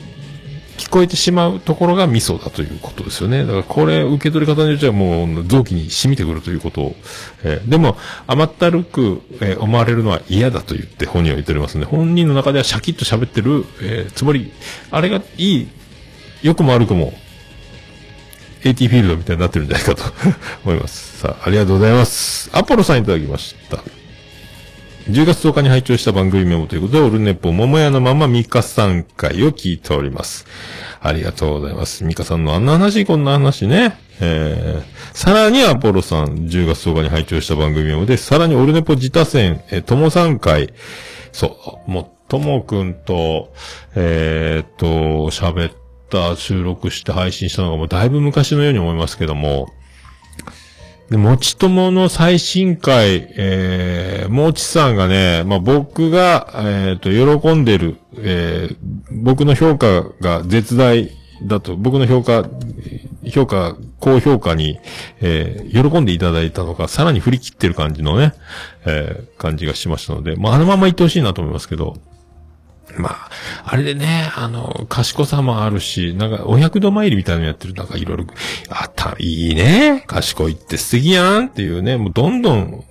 [0.77, 3.43] 聞こえてしまうところが味噌だということですよね。
[3.45, 6.97] だからこれ受け取り方によってはもう臓器に染みてくるということを、
[7.43, 14.53] えーでも甘ったるく、えー思われるのは嫌だと言って本人は言っておりますので、本人の中ではシャキッと喋ってる、えーつもり、
[14.91, 15.69] あれがいい、
[16.43, 17.13] 良くも悪くも、
[18.65, 20.03] AT フィールドみたいになってるんじゃないかと
[20.65, 21.19] 思います。
[21.19, 22.51] さあ、ありがとうございます。
[22.53, 23.83] アポロさんいただきました。
[25.09, 30.45] 10月10日に拝聴した番組メモということで、オルネポ桃屋のままミカさん会を聞いております。
[31.01, 32.05] ありがとうございます。
[32.05, 33.99] ミカさんのあんな話、こんな話ね。
[34.21, 40.75] えー、さらにアポロさん、10月10日に拝聴した番組メモで、さらにオルネポ自他戦、えー、ともさん会、
[41.33, 43.55] そう、もう、ともくんと、
[43.95, 44.87] えーっと、
[45.31, 45.73] 喋っ
[46.11, 49.73] た、収録して配信したのがもうだいぶ昔のように思いますけども、
[51.11, 58.77] で、もちともの最新回、えー、もちさんがね、まあ、僕が、えっ、と、喜んでる、えー、
[59.11, 61.11] 僕の評価が絶大
[61.43, 62.47] だと、僕の評価、
[63.31, 64.79] 評価、高評価に、
[65.21, 68.35] えー、喜んでいただいたのか、さらに振り切ってる感じのね、
[68.85, 71.97] えー、感じがしましたので、まあ、あのまま言ってほしいなと思いますけど、
[72.97, 73.31] まあ、
[73.65, 78.25] あれでね、あの、賢さもあるし、なんか、お百度参りみたいなのやってる、なんかいろいろ、
[78.71, 82.85] あった、いいね、賢いって素敵やんっていうね、もうどんどん、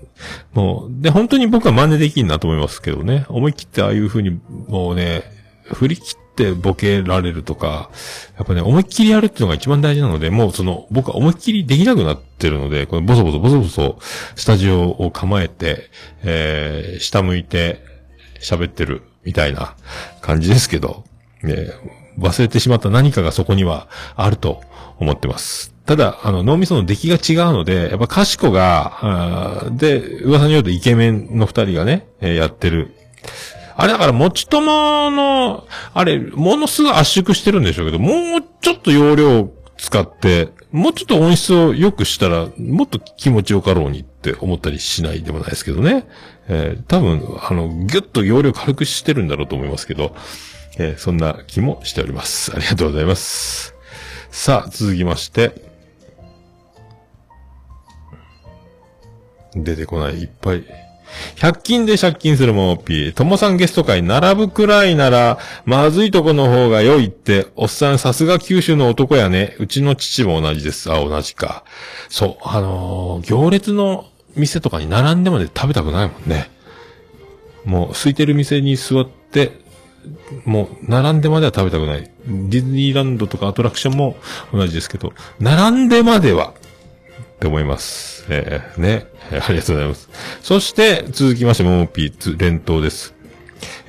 [0.54, 5.24] もう、で、本当に僕は真似できんなと思いますけどね、思い切ってああいう風に、もうね、
[5.74, 7.90] 振り切ってボケられるとか、
[8.38, 14.00] やっぱね、思いっきりやるっていうのが一番大事なので、もうその、僕は思いっきりできなくなってるので、このボソボソボソボソ、
[14.36, 15.90] スタジオを構えて、
[16.24, 17.86] えー、下向いて、
[18.40, 19.76] 喋ってる、みたいな
[20.22, 21.04] 感じですけど、
[21.44, 21.68] ね、
[22.18, 24.62] 忘れてしまった何かがそこにはあると
[25.00, 25.74] 思ってます。
[25.86, 32.94] ただ、あの、脳みその出来が違うので、やっぱ賢が、あーで、噂によるとイケメンの二人がね、えーやってる。
[33.76, 46.08] あれだから、もちともの、あれ、ものすごい圧縮してるんでしょうけど、もうちょっと容量使って、もうちょっと音質を良くしたら、もっと気持ちよかろうにって思ったりしないでもないですけどね。
[46.50, 50.16] えー多分、あの、ぎゅっと容量軽くしてるんだろうと思いますけど、
[50.78, 52.52] えーそんな気もしております。
[52.56, 53.74] ありがとうございます。
[54.32, 55.54] さあ、続きまして。
[59.56, 60.64] 出てこない、いっぱい。
[61.38, 63.12] 100均で借金するももぴー。
[63.14, 69.56] ともさんゲスト会並ぶくらいなら、まずいとこの方が良いって、おっさんさすが九州の男やね。
[69.60, 70.92] うちの父も同じです。
[70.92, 71.64] あ、同じか。
[72.10, 74.06] そう、あのー行列の
[74.38, 76.50] 店とかに並んでまで食べたくないもんね。
[77.66, 79.60] もう、空いてる店に座って、
[80.46, 82.10] もう、並んでまでは食べたくない。
[82.26, 84.16] ディズニーランドとかアトラクションも
[84.54, 86.54] 同じですけど、並んでまでは、
[87.38, 88.26] って思います。
[88.30, 90.10] えーね、ありがとうございます。
[90.42, 93.14] そして、続きまして、ももぴーつ連投です。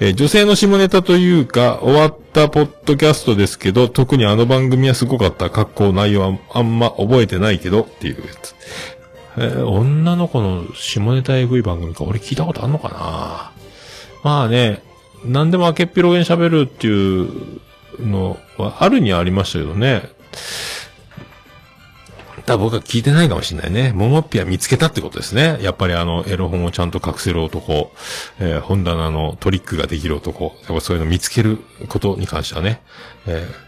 [0.01, 5.51] えー女性の下ネタというか、終わったポッドキャストですけど、特にあの番組はすごかった。
[5.51, 8.55] 格好内容はあんま覚えてないけど、っていうやつ。
[9.41, 13.53] えー女の子の下ネタエグい番組か、俺聞いたことあんのかな？
[14.24, 14.82] まあね、
[15.24, 17.61] 何でも明けっぴろげに喋るっていう
[18.01, 20.11] のはあるにはありましたけどね。
[22.47, 23.93] だ僕は聞いてないかもしれないね。
[23.93, 25.59] モモッピは見つけたってことですね。
[25.61, 27.93] やっぱりあの、エロ本をちゃんと隠せる男、
[28.41, 31.59] えー本棚のトリックができる男、やっぱそういうの見つける
[31.89, 32.80] ことに関してはね、
[33.26, 33.67] えー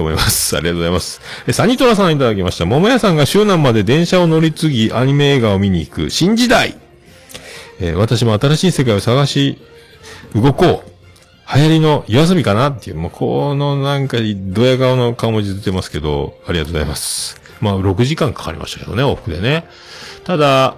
[0.00, 0.56] と思います。
[0.56, 1.20] ありがとうございます。
[1.46, 2.64] え、サニトラさんいただきました。
[2.64, 6.76] 桃屋さんが周南まで電車を乗り継ぎ、アニメ映画を見に行く、新時代
[7.80, 9.58] えー私も新しい世界を探し、
[10.34, 10.90] 動こう。
[11.52, 17.40] 流行りの夜遊びかなっていう、もうこのなんか、ドヤ顔の顔文字出てますけど、ありがとうございます。
[17.60, 19.66] まあ、6時間かかりましたけどね、往復でね。
[20.22, 20.76] ただ、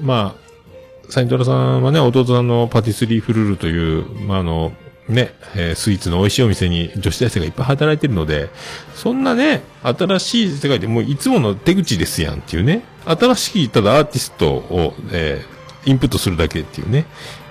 [0.00, 4.72] まあ、サイントラさんはね、弟さんのパティスリーフルールという、まあ、あの、
[5.08, 8.50] ね、えースイーツの美味しいお店に女子大生がいっぱい働いてるので、
[8.94, 17.06] そんなね、新しい世界でもういつもの手口ですやんっていうね、新しいただアーティストを、えーインプットするだけっていうね、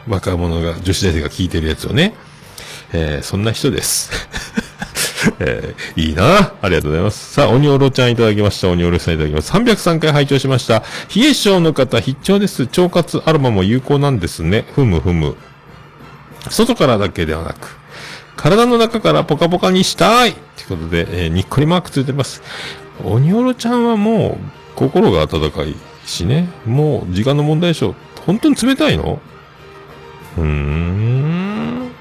[0.07, 2.13] 若者が、女子大生が聞いてるやつをね、
[2.93, 4.09] えーそんな人です。
[5.39, 7.33] えーいいなありがとうございます。
[7.33, 8.69] さあ、鬼おろちゃんいただきました。
[8.69, 9.51] 鬼おろさんいただきます。
[9.51, 10.83] 303回拝聴しました。
[11.13, 12.63] 冷え性の方必聴です。
[12.63, 14.65] 腸活アロマも有効なんですね。
[14.73, 15.35] ふむふむ。
[16.49, 17.77] 外からだけではなく、
[18.35, 22.41] 体の中からポカポカにしたいということで、えーにっこりマークついてます。
[23.03, 25.75] 鬼おろちゃんはもう、心が温かい
[26.05, 26.49] しね。
[26.65, 27.95] もう、時間の問題でしょ。
[28.25, 29.19] 本当に冷たいの？
[30.37, 31.91] うーん。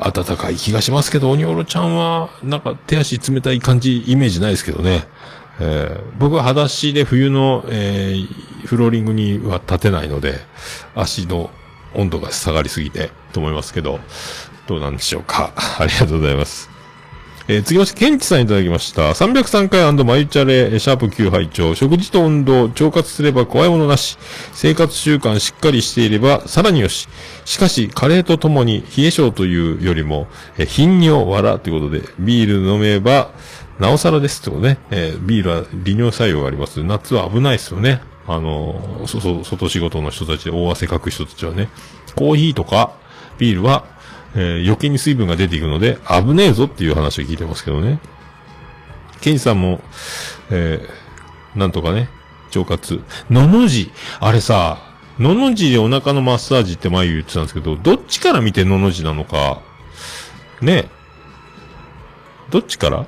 [0.00, 5.06] 暖かい気がしますけど、鬼おろちゃんは、なんか手足冷たい感じ、イメージないですけどね。
[5.60, 10.38] えー僕は裸足で冬の、えーフローリングには立てないので、
[10.94, 11.50] 足の
[11.94, 14.00] 温度が下がりすぎて、と思いますけど、
[14.66, 15.52] どうなんでしょうか。
[15.78, 16.72] ありがとうございます。
[17.48, 19.10] えー、次まして、ケンチさんいただきました。
[19.10, 24.16] 303回マユチャレ、シャープ9拝聴食事と運動、腸活すれば怖いものなし。
[24.52, 27.08] 生活習慣しっかりしていれば、さらによし。
[27.44, 33.32] しかし、カレーとともに、冷え性というよりも、えー頻尿、笑ということで、ビール飲めば、
[33.80, 34.78] なおさらですってことね。
[34.92, 36.82] えービールは利尿作用があります。
[36.84, 38.00] 夏は危ないですよね。
[38.26, 41.68] あの、そ、そ、外仕事の人たちで大汗かく人たちはね、
[42.16, 42.92] コーヒーとか
[43.38, 43.84] ビールは、
[44.34, 48.00] えー余計に水分が出ていくので、危ねえぞっていう話を聞いてますけどね。
[49.20, 49.80] ケンジさんも、
[50.50, 52.08] えー、なんとかね、
[52.54, 53.00] 腸活。
[53.30, 53.90] のの字。
[54.20, 54.78] あれさ、
[55.18, 59.60] のの字でお腹のマッサージって前言ってたんですけど、どっちから見てのの字なのか、
[60.60, 60.88] ね
[62.50, 63.06] どっちから？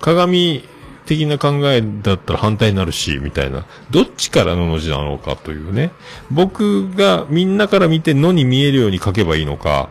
[0.00, 0.64] 鏡
[1.06, 3.66] 的な考えだったら反対になるし、みたいな。
[3.90, 5.90] どっちからのの字なのかというね。
[6.30, 9.90] 僕がみんなから見てのに見えるように書けばいいのか、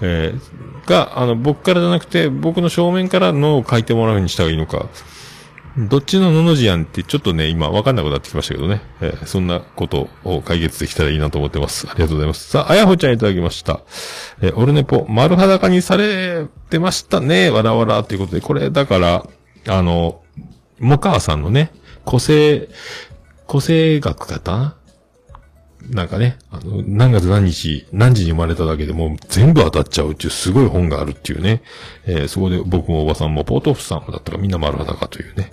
[0.00, 4.86] えー、が、あの、僕からじゃなくて、僕の正面からのを書いてもらうようにした方がいいのか。
[5.78, 8.82] どっちののの字やんってちょっとね、今わかんなくなってきましたけどね。
[9.00, 11.86] えーそんなことを解決できたらいいなと思ってます。
[11.88, 12.48] ありがとうございます。
[12.50, 13.80] さあ、あやほちゃんいただきました。
[14.40, 17.50] えーオルネポ、丸裸にされてましたね。
[17.50, 19.26] わらわらということで、これだから、
[19.68, 20.20] あの、
[20.78, 21.70] もかわさんのね、
[22.04, 22.68] 個性、
[23.46, 24.76] 個性学か
[25.90, 31.62] なんかね、あの、何月何日、何時に生まれただけでも全部当たっちゃうっていうすごい本があるっていうね。
[32.04, 35.52] えーそこで僕もおばさんもポートフさんもだったらみんな丸裸というね、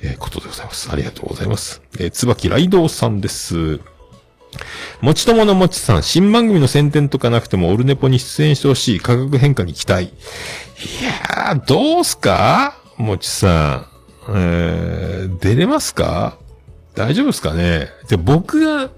[0.00, 0.90] えーことでございます。
[0.90, 1.82] ありがとうございます。
[1.98, 3.80] えー、つばきライドウさんです。
[5.02, 10.04] もちとものもちさん、新番組の宣伝とかなくてもオルネポに出演してほしい価格変化に期待。
[10.04, 10.08] い
[11.04, 12.76] やー、どうすか？
[12.96, 13.95] もちさん。
[14.28, 16.38] えー、出れますか？
[16.94, 17.88] 大丈夫ですかね？
[18.08, 18.90] で、僕が、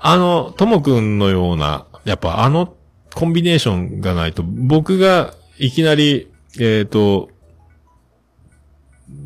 [0.00, 2.74] あの、ともくんのような、やっぱあの
[3.14, 7.28] コンビネーションがないと、僕がいきなり、えっ、と、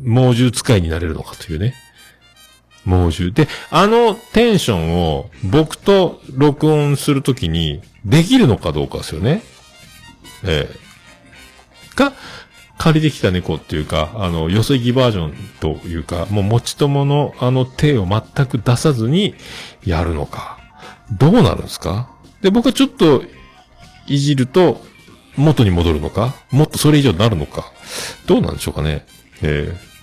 [0.03, 1.75] 猛獣使いになれるのかというね。
[2.83, 3.33] 猛獣。
[3.33, 9.41] で、あのテンションを僕と録音するときにできるのかどうかですよね。
[10.43, 10.85] ええ
[11.95, 12.13] が、
[12.77, 19.35] 借りてきた猫っていうか、あの、よそ行きバージョンというか、もう持ち友のあの手を全く出さずに
[19.85, 20.59] やるのか。
[21.11, 22.09] どうなるんですか？
[22.41, 23.23] で、僕はちょっと
[24.07, 24.81] いじると
[25.37, 26.35] 元に戻るのか？
[26.51, 27.71] もっとそれ以上になるのか？
[28.25, 29.05] どうなんでしょうかね？
[29.41, 29.95] ええ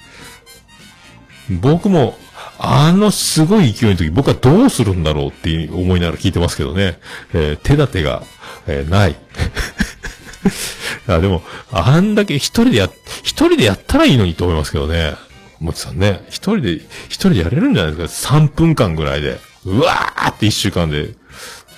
[1.61, 2.17] 僕も、
[2.59, 6.99] あのすごい勢いの時、僕はどうするんだろうって思いながら聞いてますけどね。
[7.35, 8.23] えー手立てが、
[8.67, 9.17] えーない。
[11.09, 12.89] あでも、あんだけ一人でや、
[13.23, 15.15] 一人でやったらいいのにと思いますけどね。
[15.59, 16.25] もちさんね。
[16.29, 19.39] 一人で、一人でやれるんじゃないですか ?3 分間ぐらいで。
[19.65, 21.15] うわーって一週間で。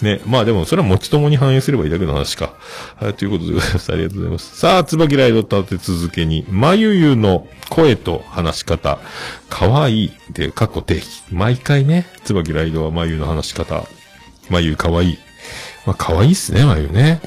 [0.03, 0.21] ね。
[0.27, 2.55] まあでも、それは持ち友に反映すればいいだけの話か。
[2.97, 3.93] はい、ということでございます。
[3.93, 4.57] ありがとうございます。
[4.57, 8.99] さあ、つばきライド立て続けに、まゆゆの声と話し方、
[9.49, 10.13] かわいい。
[10.31, 11.07] で、過去定期。
[11.31, 13.87] 毎回ね、つばきライドはまゆの話し方。
[14.51, 15.19] まゆかわいい。
[15.87, 17.21] まあ、かわいいっすね、まゆね。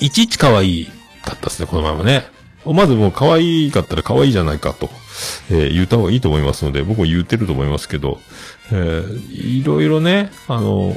[0.00, 0.88] いちいち可愛い
[1.22, 2.24] かったですね、この前もね。
[2.64, 4.88] まずもう可愛かったら可愛いじゃないかと、
[5.50, 8.20] えー言った方がいいと思いますので、僕も言ってると思いますけど、
[8.70, 10.96] えーいろいろね、あの、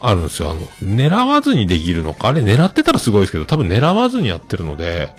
[0.00, 0.50] あるんですよ。
[0.50, 2.28] あの、狙わずにできるのか？
[2.28, 5.14] あれ狙ってたらすごいですけど、多分狙わずにやってるので、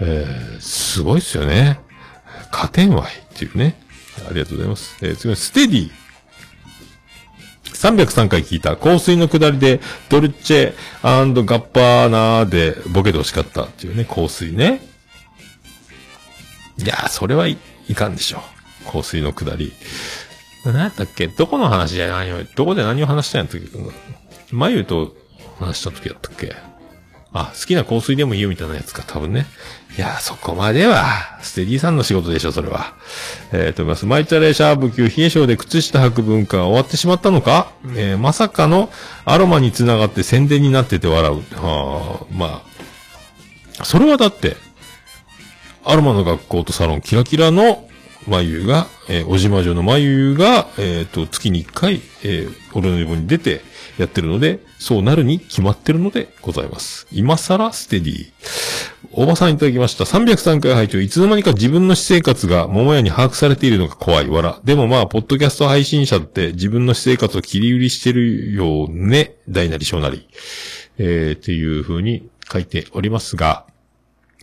[0.00, 1.80] えーすごいですよね。
[2.50, 3.80] 加点ワイっていうね。
[4.28, 4.96] ありがとうございます。
[5.02, 5.90] えー次はステディ。
[7.82, 14.86] 303回聞いた香水の下りで、ドルチェガッパーナーでボケて欲しかったっていうね、香水ね。
[16.78, 17.58] いやー、それはい、
[17.88, 18.42] いかんでしょ
[18.88, 18.92] う。
[18.92, 19.72] 香水の下り。
[20.64, 21.26] 何やったっけ？
[21.26, 22.36] どこの話じゃないよ。
[22.54, 23.66] どこで何を話したんやったっけ？
[24.52, 25.16] まゆと
[25.58, 26.54] 話した時やったっけ？
[27.32, 29.46] あ、好きな香水でもいいよみたいなやつか、多分ね。
[29.96, 32.94] いや、そこまでは、ステディさんの仕事でしょ、それは。
[33.52, 34.06] えー、と思います。
[34.06, 38.90] マイチャレシャーブ級冷え性で靴下履く文化は終わってしまったのか、えーまさかの
[39.26, 41.34] アロマにつながって宣伝になってて笑う。
[41.56, 42.62] はあ、ま
[43.80, 43.84] あ。
[43.84, 44.56] それはだって、
[45.84, 47.86] アロマの学校とサロンキラキラの
[48.26, 53.60] 眉が、えー、おじま女の眉が、えっ、と、月に一回、えー、俺の横に出て
[53.98, 57.06] やってるので、そうなるに決まってるのでございます。
[57.12, 58.32] 今更ステディ。
[59.12, 60.04] おばさんいただきました。
[60.04, 64.28] 303回配聴いつの間にか自分の私生活が桃屋に把握されているのが怖い。
[64.28, 64.60] わら。
[64.64, 69.36] でもまあ、ポッドキャスト配信者って自分の私生活を切り売りしてるよね。
[69.48, 70.28] 大なり小なり。
[70.98, 73.66] えー、っていう風に書いておりますが、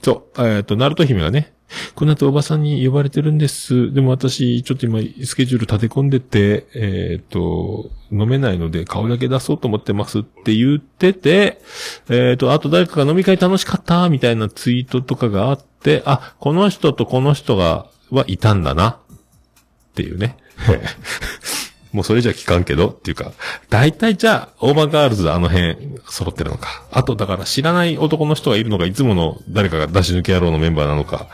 [0.01, 1.53] そう、えっ、と、ナルト姫がね、
[1.93, 3.93] この後おばさんに呼ばれてるんです。
[3.93, 11.61] でも私、ちょっと今、スケジュール立て込んでて、えっ、と、飲めないので顔だけ出そうと思ってますって言ってて、
[12.09, 14.09] えっ、と、あと誰かが飲み会楽しかった？
[14.09, 18.89] みたいなツイートとかがあって、あ、この人とこの人が、はいたんだな。
[18.89, 20.37] っていうね。
[21.91, 23.31] もうそれじゃ聞かんけど、っていうか、
[23.69, 25.75] 大体じゃあ、オーバーガールズあの辺
[26.07, 26.83] 揃ってるのか。
[26.91, 31.27] あと、だから知らない男の人がいるのが、いつもの誰かが出し抜け野郎のメンバーなのか。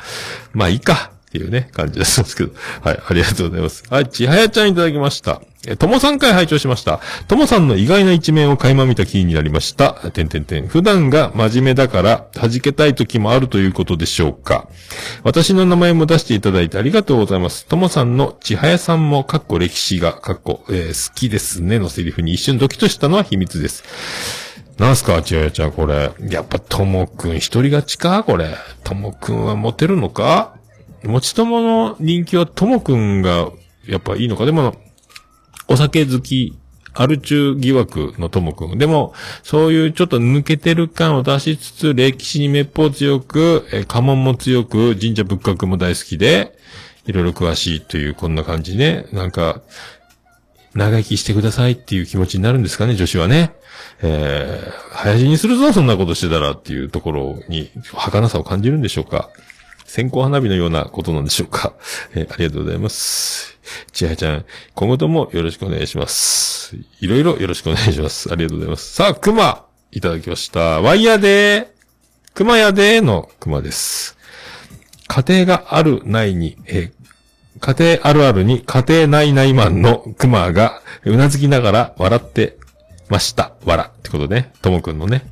[0.54, 1.15] まあいいか。
[1.36, 2.54] っていうね、感じですけど。
[2.82, 3.84] はい、ありがとうございます。
[3.90, 5.42] はい、ちはやちゃんいただきました。
[5.68, 7.02] え、ともさん回拝聴しました。
[7.28, 9.94] ともさんの意外な一面を垣間見た気になりました。
[10.12, 10.68] てんてんてん。
[10.68, 14.70] 普段が真面目だから、弾けたい時もあるということでしょうか。
[15.24, 17.66] 私の名前も出していただいてありがとうございます。
[17.66, 23.84] ともさんのちはやさんも、かっこ歴史が、かっこ、えー好きですねのセリフに一瞬ドキとしたのは秘密です。
[24.78, 26.12] なんすか、ちはやちゃん、これ。
[26.30, 28.56] やっぱ、ともくん一人勝ちかこれ。
[28.84, 30.54] ともくんはモテるのか？
[31.08, 33.50] 持ちともの人気はともくんが、
[33.88, 34.76] やっぱいいのかでも、
[35.68, 36.58] お酒好き、
[36.94, 38.78] アル中疑惑のともくん。
[38.78, 46.58] でも、そういうちょっと抜けてる感を出しつつ、歴史に滅法強く、え家紋も強く、神社仏閣も大好きで、
[47.06, 49.08] いろいろ詳しいという、こんな感じね。
[49.12, 49.62] なんか、
[50.74, 53.54] 長生きしてくださいっていう気持ちになるんですかね、女子はね。
[54.02, 59.30] えー、早死にするぞ、そんなことしてたらっていうところに、儚さを感じるんでしょうか。
[59.96, 61.72] 線香花火のようなことなんでしょうか。
[62.16, 63.58] えーありがとうございます。
[63.94, 66.76] ちはちゃん、今後ともよろしくお願いします。
[67.00, 68.30] いろいろよろしくお願いします。
[68.30, 68.94] ありがとうございます。
[68.94, 70.82] さあ、熊いただきました。
[70.82, 74.18] ワイヤーでー、熊屋でーの熊です。
[75.08, 76.92] 家庭があるないに、えー
[77.62, 82.58] 家庭あるあるに家庭ないないマンの熊がうなずきながら笑って
[83.10, 83.54] ました。
[83.66, 84.52] 笑ってことね。
[84.62, 85.24] ともくんのね。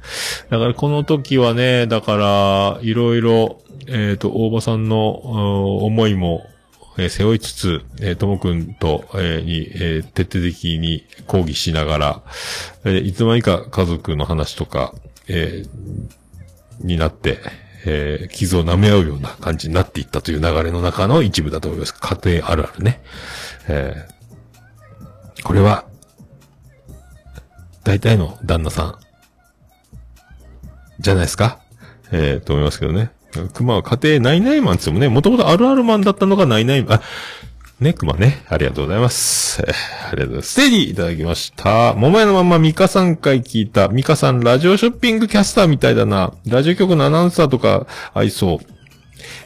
[0.50, 5.10] だからこの時はね、だから、いろいろ、えっ、と、大場さんの
[5.84, 6.46] 思いも、
[6.98, 12.22] えー背負いつつ、えーともくんと、えーに、えー徹底的に抗議しながら、
[12.86, 14.94] えーいつの間にか家族の話とか、
[15.28, 17.40] えーになって、
[17.86, 21.96] えー傷を舐め合うような感じになっていったという流れの中の一部だと思います。
[21.96, 23.02] 家庭あるあるね。
[23.68, 24.14] えー
[25.44, 25.86] これは、
[27.84, 28.96] 大体の旦那さん、
[31.00, 31.60] じゃないですか？
[32.12, 33.12] えー、と思いますけどね。
[33.54, 37.02] 熊は家庭ないないマンって言ってもね、もともとあるあるマンだったのがないない、あ、
[37.80, 38.46] ね、熊ね。
[38.48, 39.62] ありがとうございます。
[39.62, 40.52] ありがとうございます。
[40.52, 41.96] ステディいただきました。
[41.96, 43.88] 桃屋のまんまミカさん回聞いた。
[43.88, 46.34] ミカさんラジオショッピングキャスターみたいだな。
[46.48, 48.66] ラジオ局のアナウンサーとか合いそう。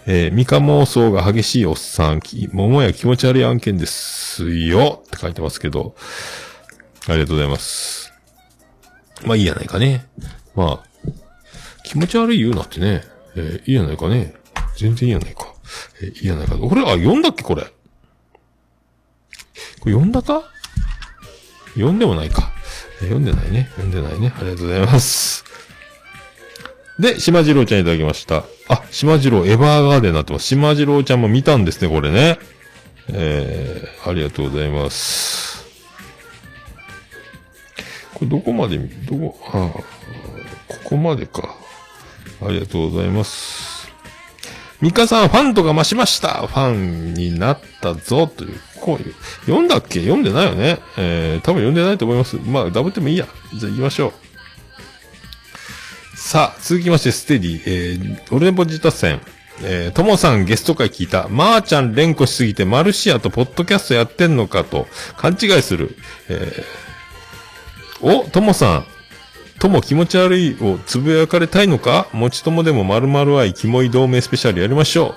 [0.05, 2.19] えー、ミカ妄想が激しいおっさん、
[2.51, 5.01] 桃屋気持ち悪い案件ですよ。
[5.05, 5.95] って書いてますけど。
[7.07, 8.07] ありがとうございます。
[9.26, 10.05] まあいいやないかね。
[10.55, 11.11] まあ、
[11.84, 13.03] 気持ち悪い言うなってね。
[13.36, 14.34] えーいいやないかね。
[14.78, 15.53] 全然いいやないか。
[16.01, 16.55] えーいいやないか。
[16.57, 17.63] これ、あ、読んだっけこれ。
[17.63, 17.70] こ
[19.86, 20.43] れ読んだか？
[21.74, 22.51] 読んでもないか。
[23.01, 23.70] えー読んでないね。
[23.76, 24.34] 読んでないね。
[24.36, 25.45] ありがとうございます。
[26.99, 28.43] で、島次郎ちゃんいただきました。
[28.70, 30.45] あ、島次郎エヴァーガーデンになってます。
[30.45, 32.39] 島次郎ちゃんも見たんですね、これね。
[33.09, 35.57] えー、ありがとうございます。
[38.18, 39.80] これどこまで、どこ、ああ、
[40.68, 41.55] ここまでか。
[42.41, 43.91] ありがとうございます。
[44.82, 50.01] ミカさん、ファンとか増しましたファンになったぞという、こういう、読んだっけ？
[50.01, 52.38] 読んでないよねえー、多分読んでないと思います。
[52.38, 53.28] まあ、ダブってもいいや。
[53.53, 54.13] じゃあ行きましょう。
[56.18, 59.22] さあ、続きまして、ステディ、えー、オルネポジタ戦。
[59.63, 61.28] えー、ともさんゲスト会聞いた。
[61.30, 64.86] まー、ちゃん連呼しすぎてマルシアとポッドキャストやってんのかと
[65.18, 65.97] 勘違いする。
[66.30, 66.63] えー、
[68.02, 68.86] お、ともさん。
[69.60, 72.08] とも気持ち悪いをつぶやかれたいのか？
[72.14, 75.16] もちともでも〇〇愛キモい同盟スペシャルやりましょ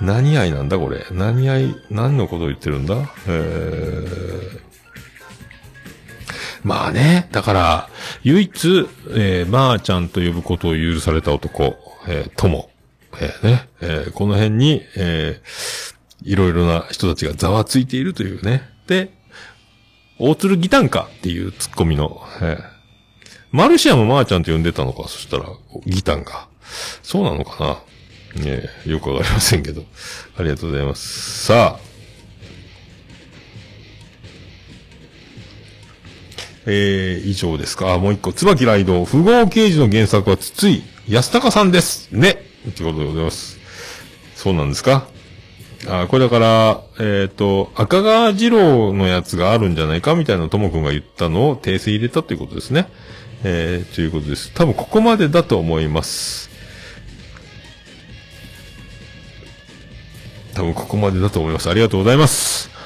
[0.00, 0.04] う。
[0.04, 1.06] 何愛なんだこれ？
[1.12, 2.96] 何愛、何のことを言ってるんだ？
[3.28, 4.60] えー、
[6.64, 7.88] まあね、だから、
[8.24, 11.76] 唯一、えー、まーちゃんと呼ぶことを許された男、
[12.08, 12.70] えー、とも、
[13.20, 18.68] えーね、えーこの辺に、えーいろいろな人たちがざわついているというね。
[18.88, 19.12] で、
[20.18, 22.78] 大鶴ギタンかっていうツッコミの、えー
[23.50, 25.46] マルシアもまーちゃんと呼んでたのか、そしたら、
[25.86, 26.48] ギタンが。
[27.02, 27.82] そうなのか
[28.36, 28.42] な？
[28.44, 29.84] ねえよくわかりませんけど。
[30.36, 31.46] ありがとうございます。
[31.46, 31.80] さあ。
[36.66, 37.98] えー、以上ですか？
[37.98, 38.34] もう一個。
[38.34, 39.06] 椿ライド。
[39.06, 42.10] 富豪刑事の原作は筒井安隆さんです。
[42.12, 42.44] ね。
[42.76, 43.58] ということでございます。
[44.34, 45.08] そうなんですか？
[45.86, 52.88] あこれだから、えっ、と、赤川二郎のやつがあるんじゃないかみたいなともくんが言ったのを訂正入れたということですね。
[53.44, 54.52] えー、ということです。
[54.52, 56.50] 多分ここまでだと思います。
[60.54, 61.70] 多分ここまでだと思います。
[61.70, 62.77] ありがとうございます。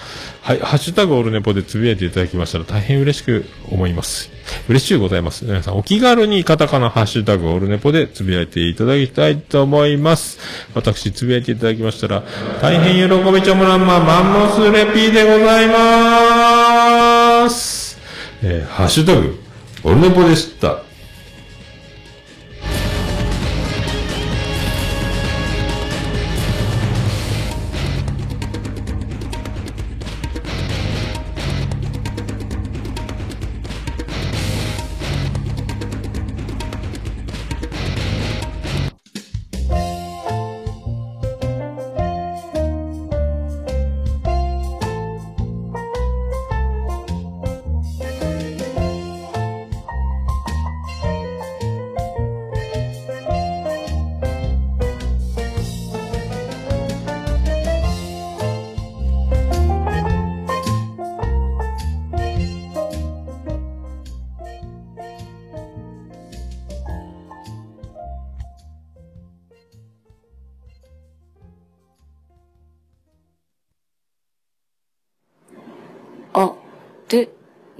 [0.43, 4.29] はい、ハッシュタグオルネポでつぶやいていただきましたら大変嬉しく思います。
[4.69, 5.45] 嬉しゅうございます。
[5.45, 10.41] 皆さんお気軽にカタカナハッシュタグオルネポでつぶやいていただきたいと思います。
[10.75, 12.25] 私つぶやいていただきましたら
[12.61, 18.01] 大変喜びちょもらんまマンモスレピーでございます。
[18.43, 19.39] えーハッシュタグ
[19.85, 20.83] オルネポでした。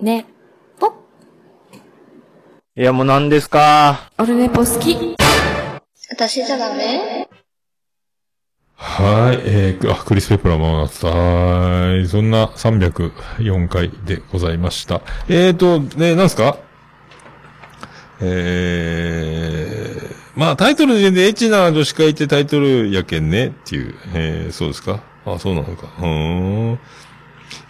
[0.03, 0.27] ネ
[0.81, 0.89] ポ。
[2.75, 4.11] いや、もう何ですか？
[4.19, 5.17] オルネポ好き。
[6.11, 7.29] 私じゃダメ？
[8.75, 12.09] はい、えー、あ、クリス・ペプラーマンさはい。
[12.09, 15.03] そんな304回でございました。
[15.29, 16.59] えーと、ね、なんすか？
[18.21, 25.01] えー、まあタイトルでエッチな女子会ってタイトルやけんねっていう、えー、そうですか？
[25.27, 25.87] あ、そうなのか。
[26.01, 26.81] うーん。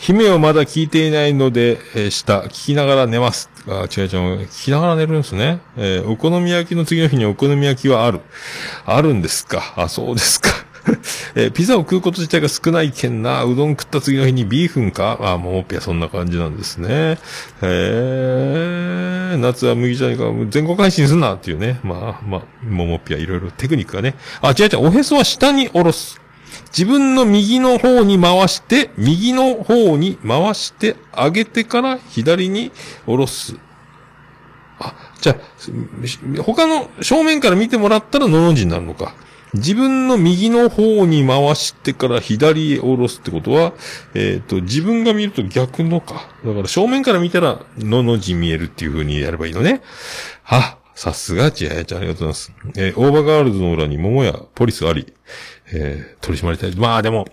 [0.03, 3.49] 姫をまだ聞いていないので、えー、下、聞きながら寝ます。
[3.69, 3.89] あ、違う違う、
[4.47, 5.61] 聞きながら寝るんですね。
[5.77, 8.19] えー、お好み焼きの次の日にお好み焼きはある。
[8.85, 9.75] あるんですか？
[9.77, 10.49] あ、そうですか。
[11.37, 13.45] えーピザを食うこと自体が少ないけんな。
[13.45, 15.19] うどん食った次の日にビーフンか？
[15.23, 17.17] あ、もうぴゃそんな感じなんですね。
[17.63, 21.79] へー夏は麦茶にか、全国配信すんなっていうね。
[21.85, 24.17] まあ、まあ、ももぴゃいろいろテクニックがね。
[24.41, 26.21] あ、違う違う、おへそは下に下ろす。
[26.73, 32.73] 自分の右の方に回して、右の方に回して、上げてから左に
[33.05, 33.57] 下ろす。
[34.79, 39.15] あ、じゃあ、他の正面から見てもらったらのの字になるのか。
[39.55, 43.75] 自分の右の方に回してから左へ下ろすってことは、
[44.15, 46.31] えっ、と、自分が見ると逆のか。
[46.45, 49.83] だから正面から見たら、のの字見えるっていう風にやればいいのね。
[50.43, 52.73] は、さすが、ちややちゃんありがとうございます。
[52.77, 55.13] えーオーバーガールズの裏に桃やポリスあり、
[55.73, 56.77] えー取り締まりたい。
[56.77, 57.27] まあでも、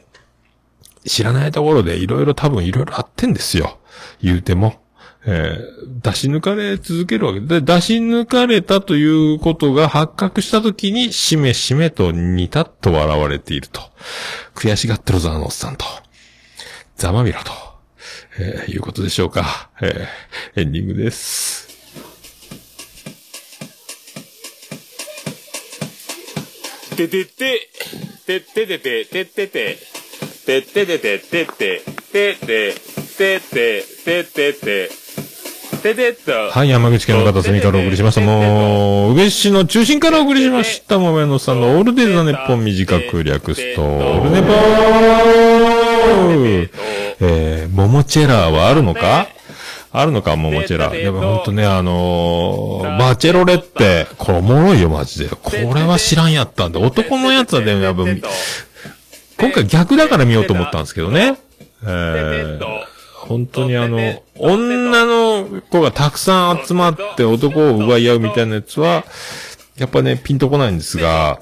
[1.06, 3.80] 知らないところでいろいろ多分いろいろあってんですよ。
[4.22, 4.82] 言うても。
[5.26, 13.82] えー出し抜かれ続けるわけで、出し抜かれたということが発覚したときに、しめしめと似たと笑われていると。
[14.56, 15.86] 悔しがってるぞ、あのおっさんと。
[16.96, 17.52] ざまみろと。
[18.40, 19.70] えーいうことでしょうか。
[19.82, 21.69] えーエンディングです。
[27.00, 27.70] ててて、
[28.28, 29.78] てててて、ててて、
[30.46, 31.82] てててて、てて、
[32.12, 32.74] てて、
[33.18, 34.90] てて、ててて、
[35.82, 36.32] ててと。
[36.50, 38.22] はい、山口県の片隅からお送りしました。
[38.22, 41.00] もう、宇部市の中心からお送りしました。
[41.00, 44.60] もめのさんのオールデイズ・ザ・ネッポン短く略すと、オールネポー
[47.22, 49.30] えー、モモチェラーはあるのか？
[49.92, 51.04] あるのか、モモチェラー。
[51.04, 55.30] でもほんとね、あのー、バチェロレって、これおもろいよ、マジで。
[55.30, 58.04] これは知らんやったんで、男のやつはでもやっぱ、
[59.40, 61.40] 今回逆だから見ようと思ったんですけどね。
[61.84, 62.60] えー、
[63.14, 69.06] 本当にあの、女の子がたくさん集まって男を奪い合うみたいなやつは、
[69.78, 71.40] やっぱね、ピンとこないんですが、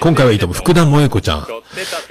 [0.00, 0.56] 今回はいいと思う。
[0.56, 1.46] 福田萌子ちゃん。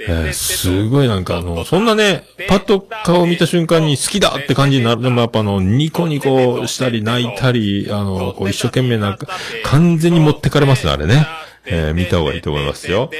[0.00, 5.02] えー、すごいなんかあの、そんなね、パッと顔を見た瞬間に好きだって感じになる。
[5.02, 9.26] でもやっぱあの、ニコニコしたり泣いたり、あの、こう一生懸命なんか、
[9.64, 11.26] 完全に持ってかれますね、あれね。
[11.66, 13.10] えー、見た方がいいと思いますよ。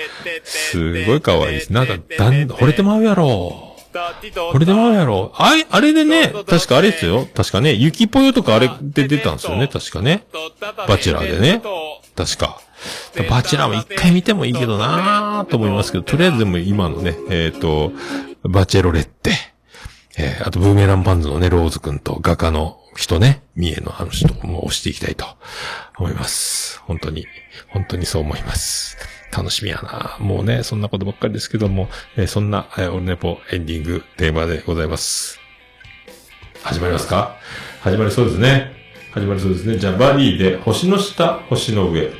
[0.45, 1.73] すごい可愛いです。
[1.73, 3.77] なんか、だん、惚れてまうやろ。
[3.93, 5.33] 惚れてまうやろ。
[5.35, 7.27] あれ、あれでね、確かあれですよ。
[7.35, 10.25] 確かね、ゆきぽよとかあれで出たんですよね、確かね。
[10.87, 11.61] バチェラーでね。
[12.15, 12.61] 確か。
[13.29, 17.93] バチェラーも一回見てもいいけどなーと思いますけど、とりあえずでも今のね、えっ、と、
[18.43, 19.33] バチェロレッテ。
[20.19, 25.25] えーあとブーメランパンズのね、ローズくんと画家の人ね、三重のあの人も押していきたいと
[25.99, 26.81] 思います。
[26.81, 27.27] 本当に、
[27.69, 28.99] 本当にそう思います。
[29.33, 35.39] 楽しみやなもうね、そんなことばっかりですけども、えーそんな、えーオルネポエンディングテーマでございます。
[36.65, 37.37] 始まりますか？
[37.83, 38.73] 始まりそうですね。
[39.13, 39.79] 始まりそうですね。
[39.79, 42.11] じゃあ、バディで、星の下、星の上。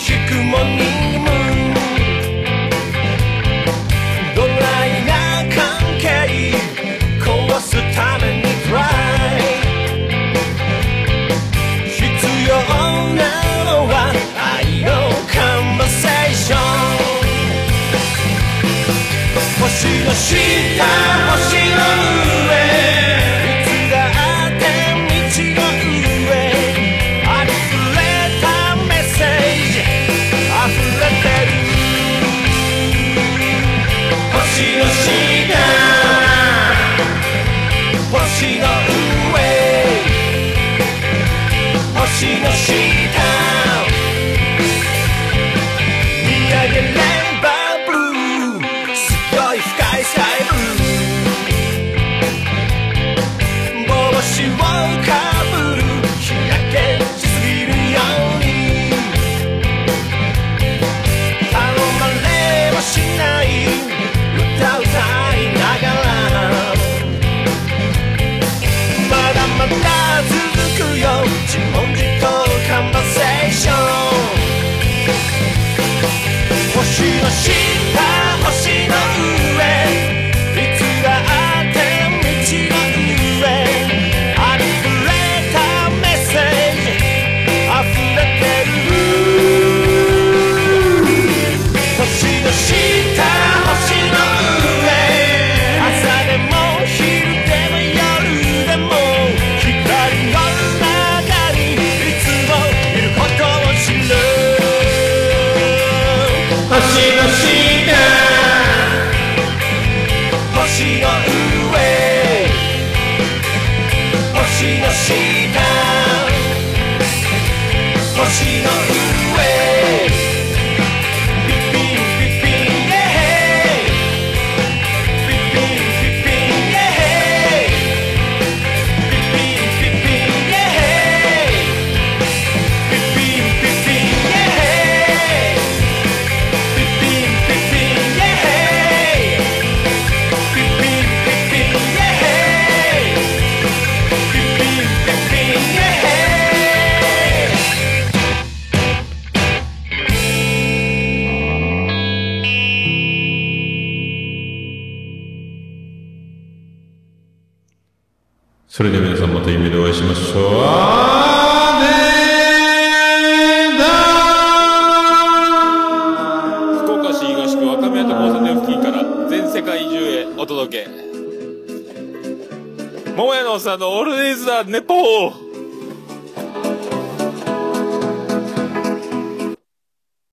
[0.00, 1.28] しくもにも
[4.34, 5.12] ドライな
[5.54, 5.60] 関
[6.00, 6.54] 係
[7.20, 9.38] 壊すためにフライ
[11.84, 11.98] 必
[12.48, 12.50] 要
[13.14, 13.20] な
[13.66, 13.92] のは
[14.58, 14.88] 愛の
[15.30, 16.60] カンバセーション
[19.60, 19.68] 星
[20.06, 20.34] の下
[21.36, 21.69] 星の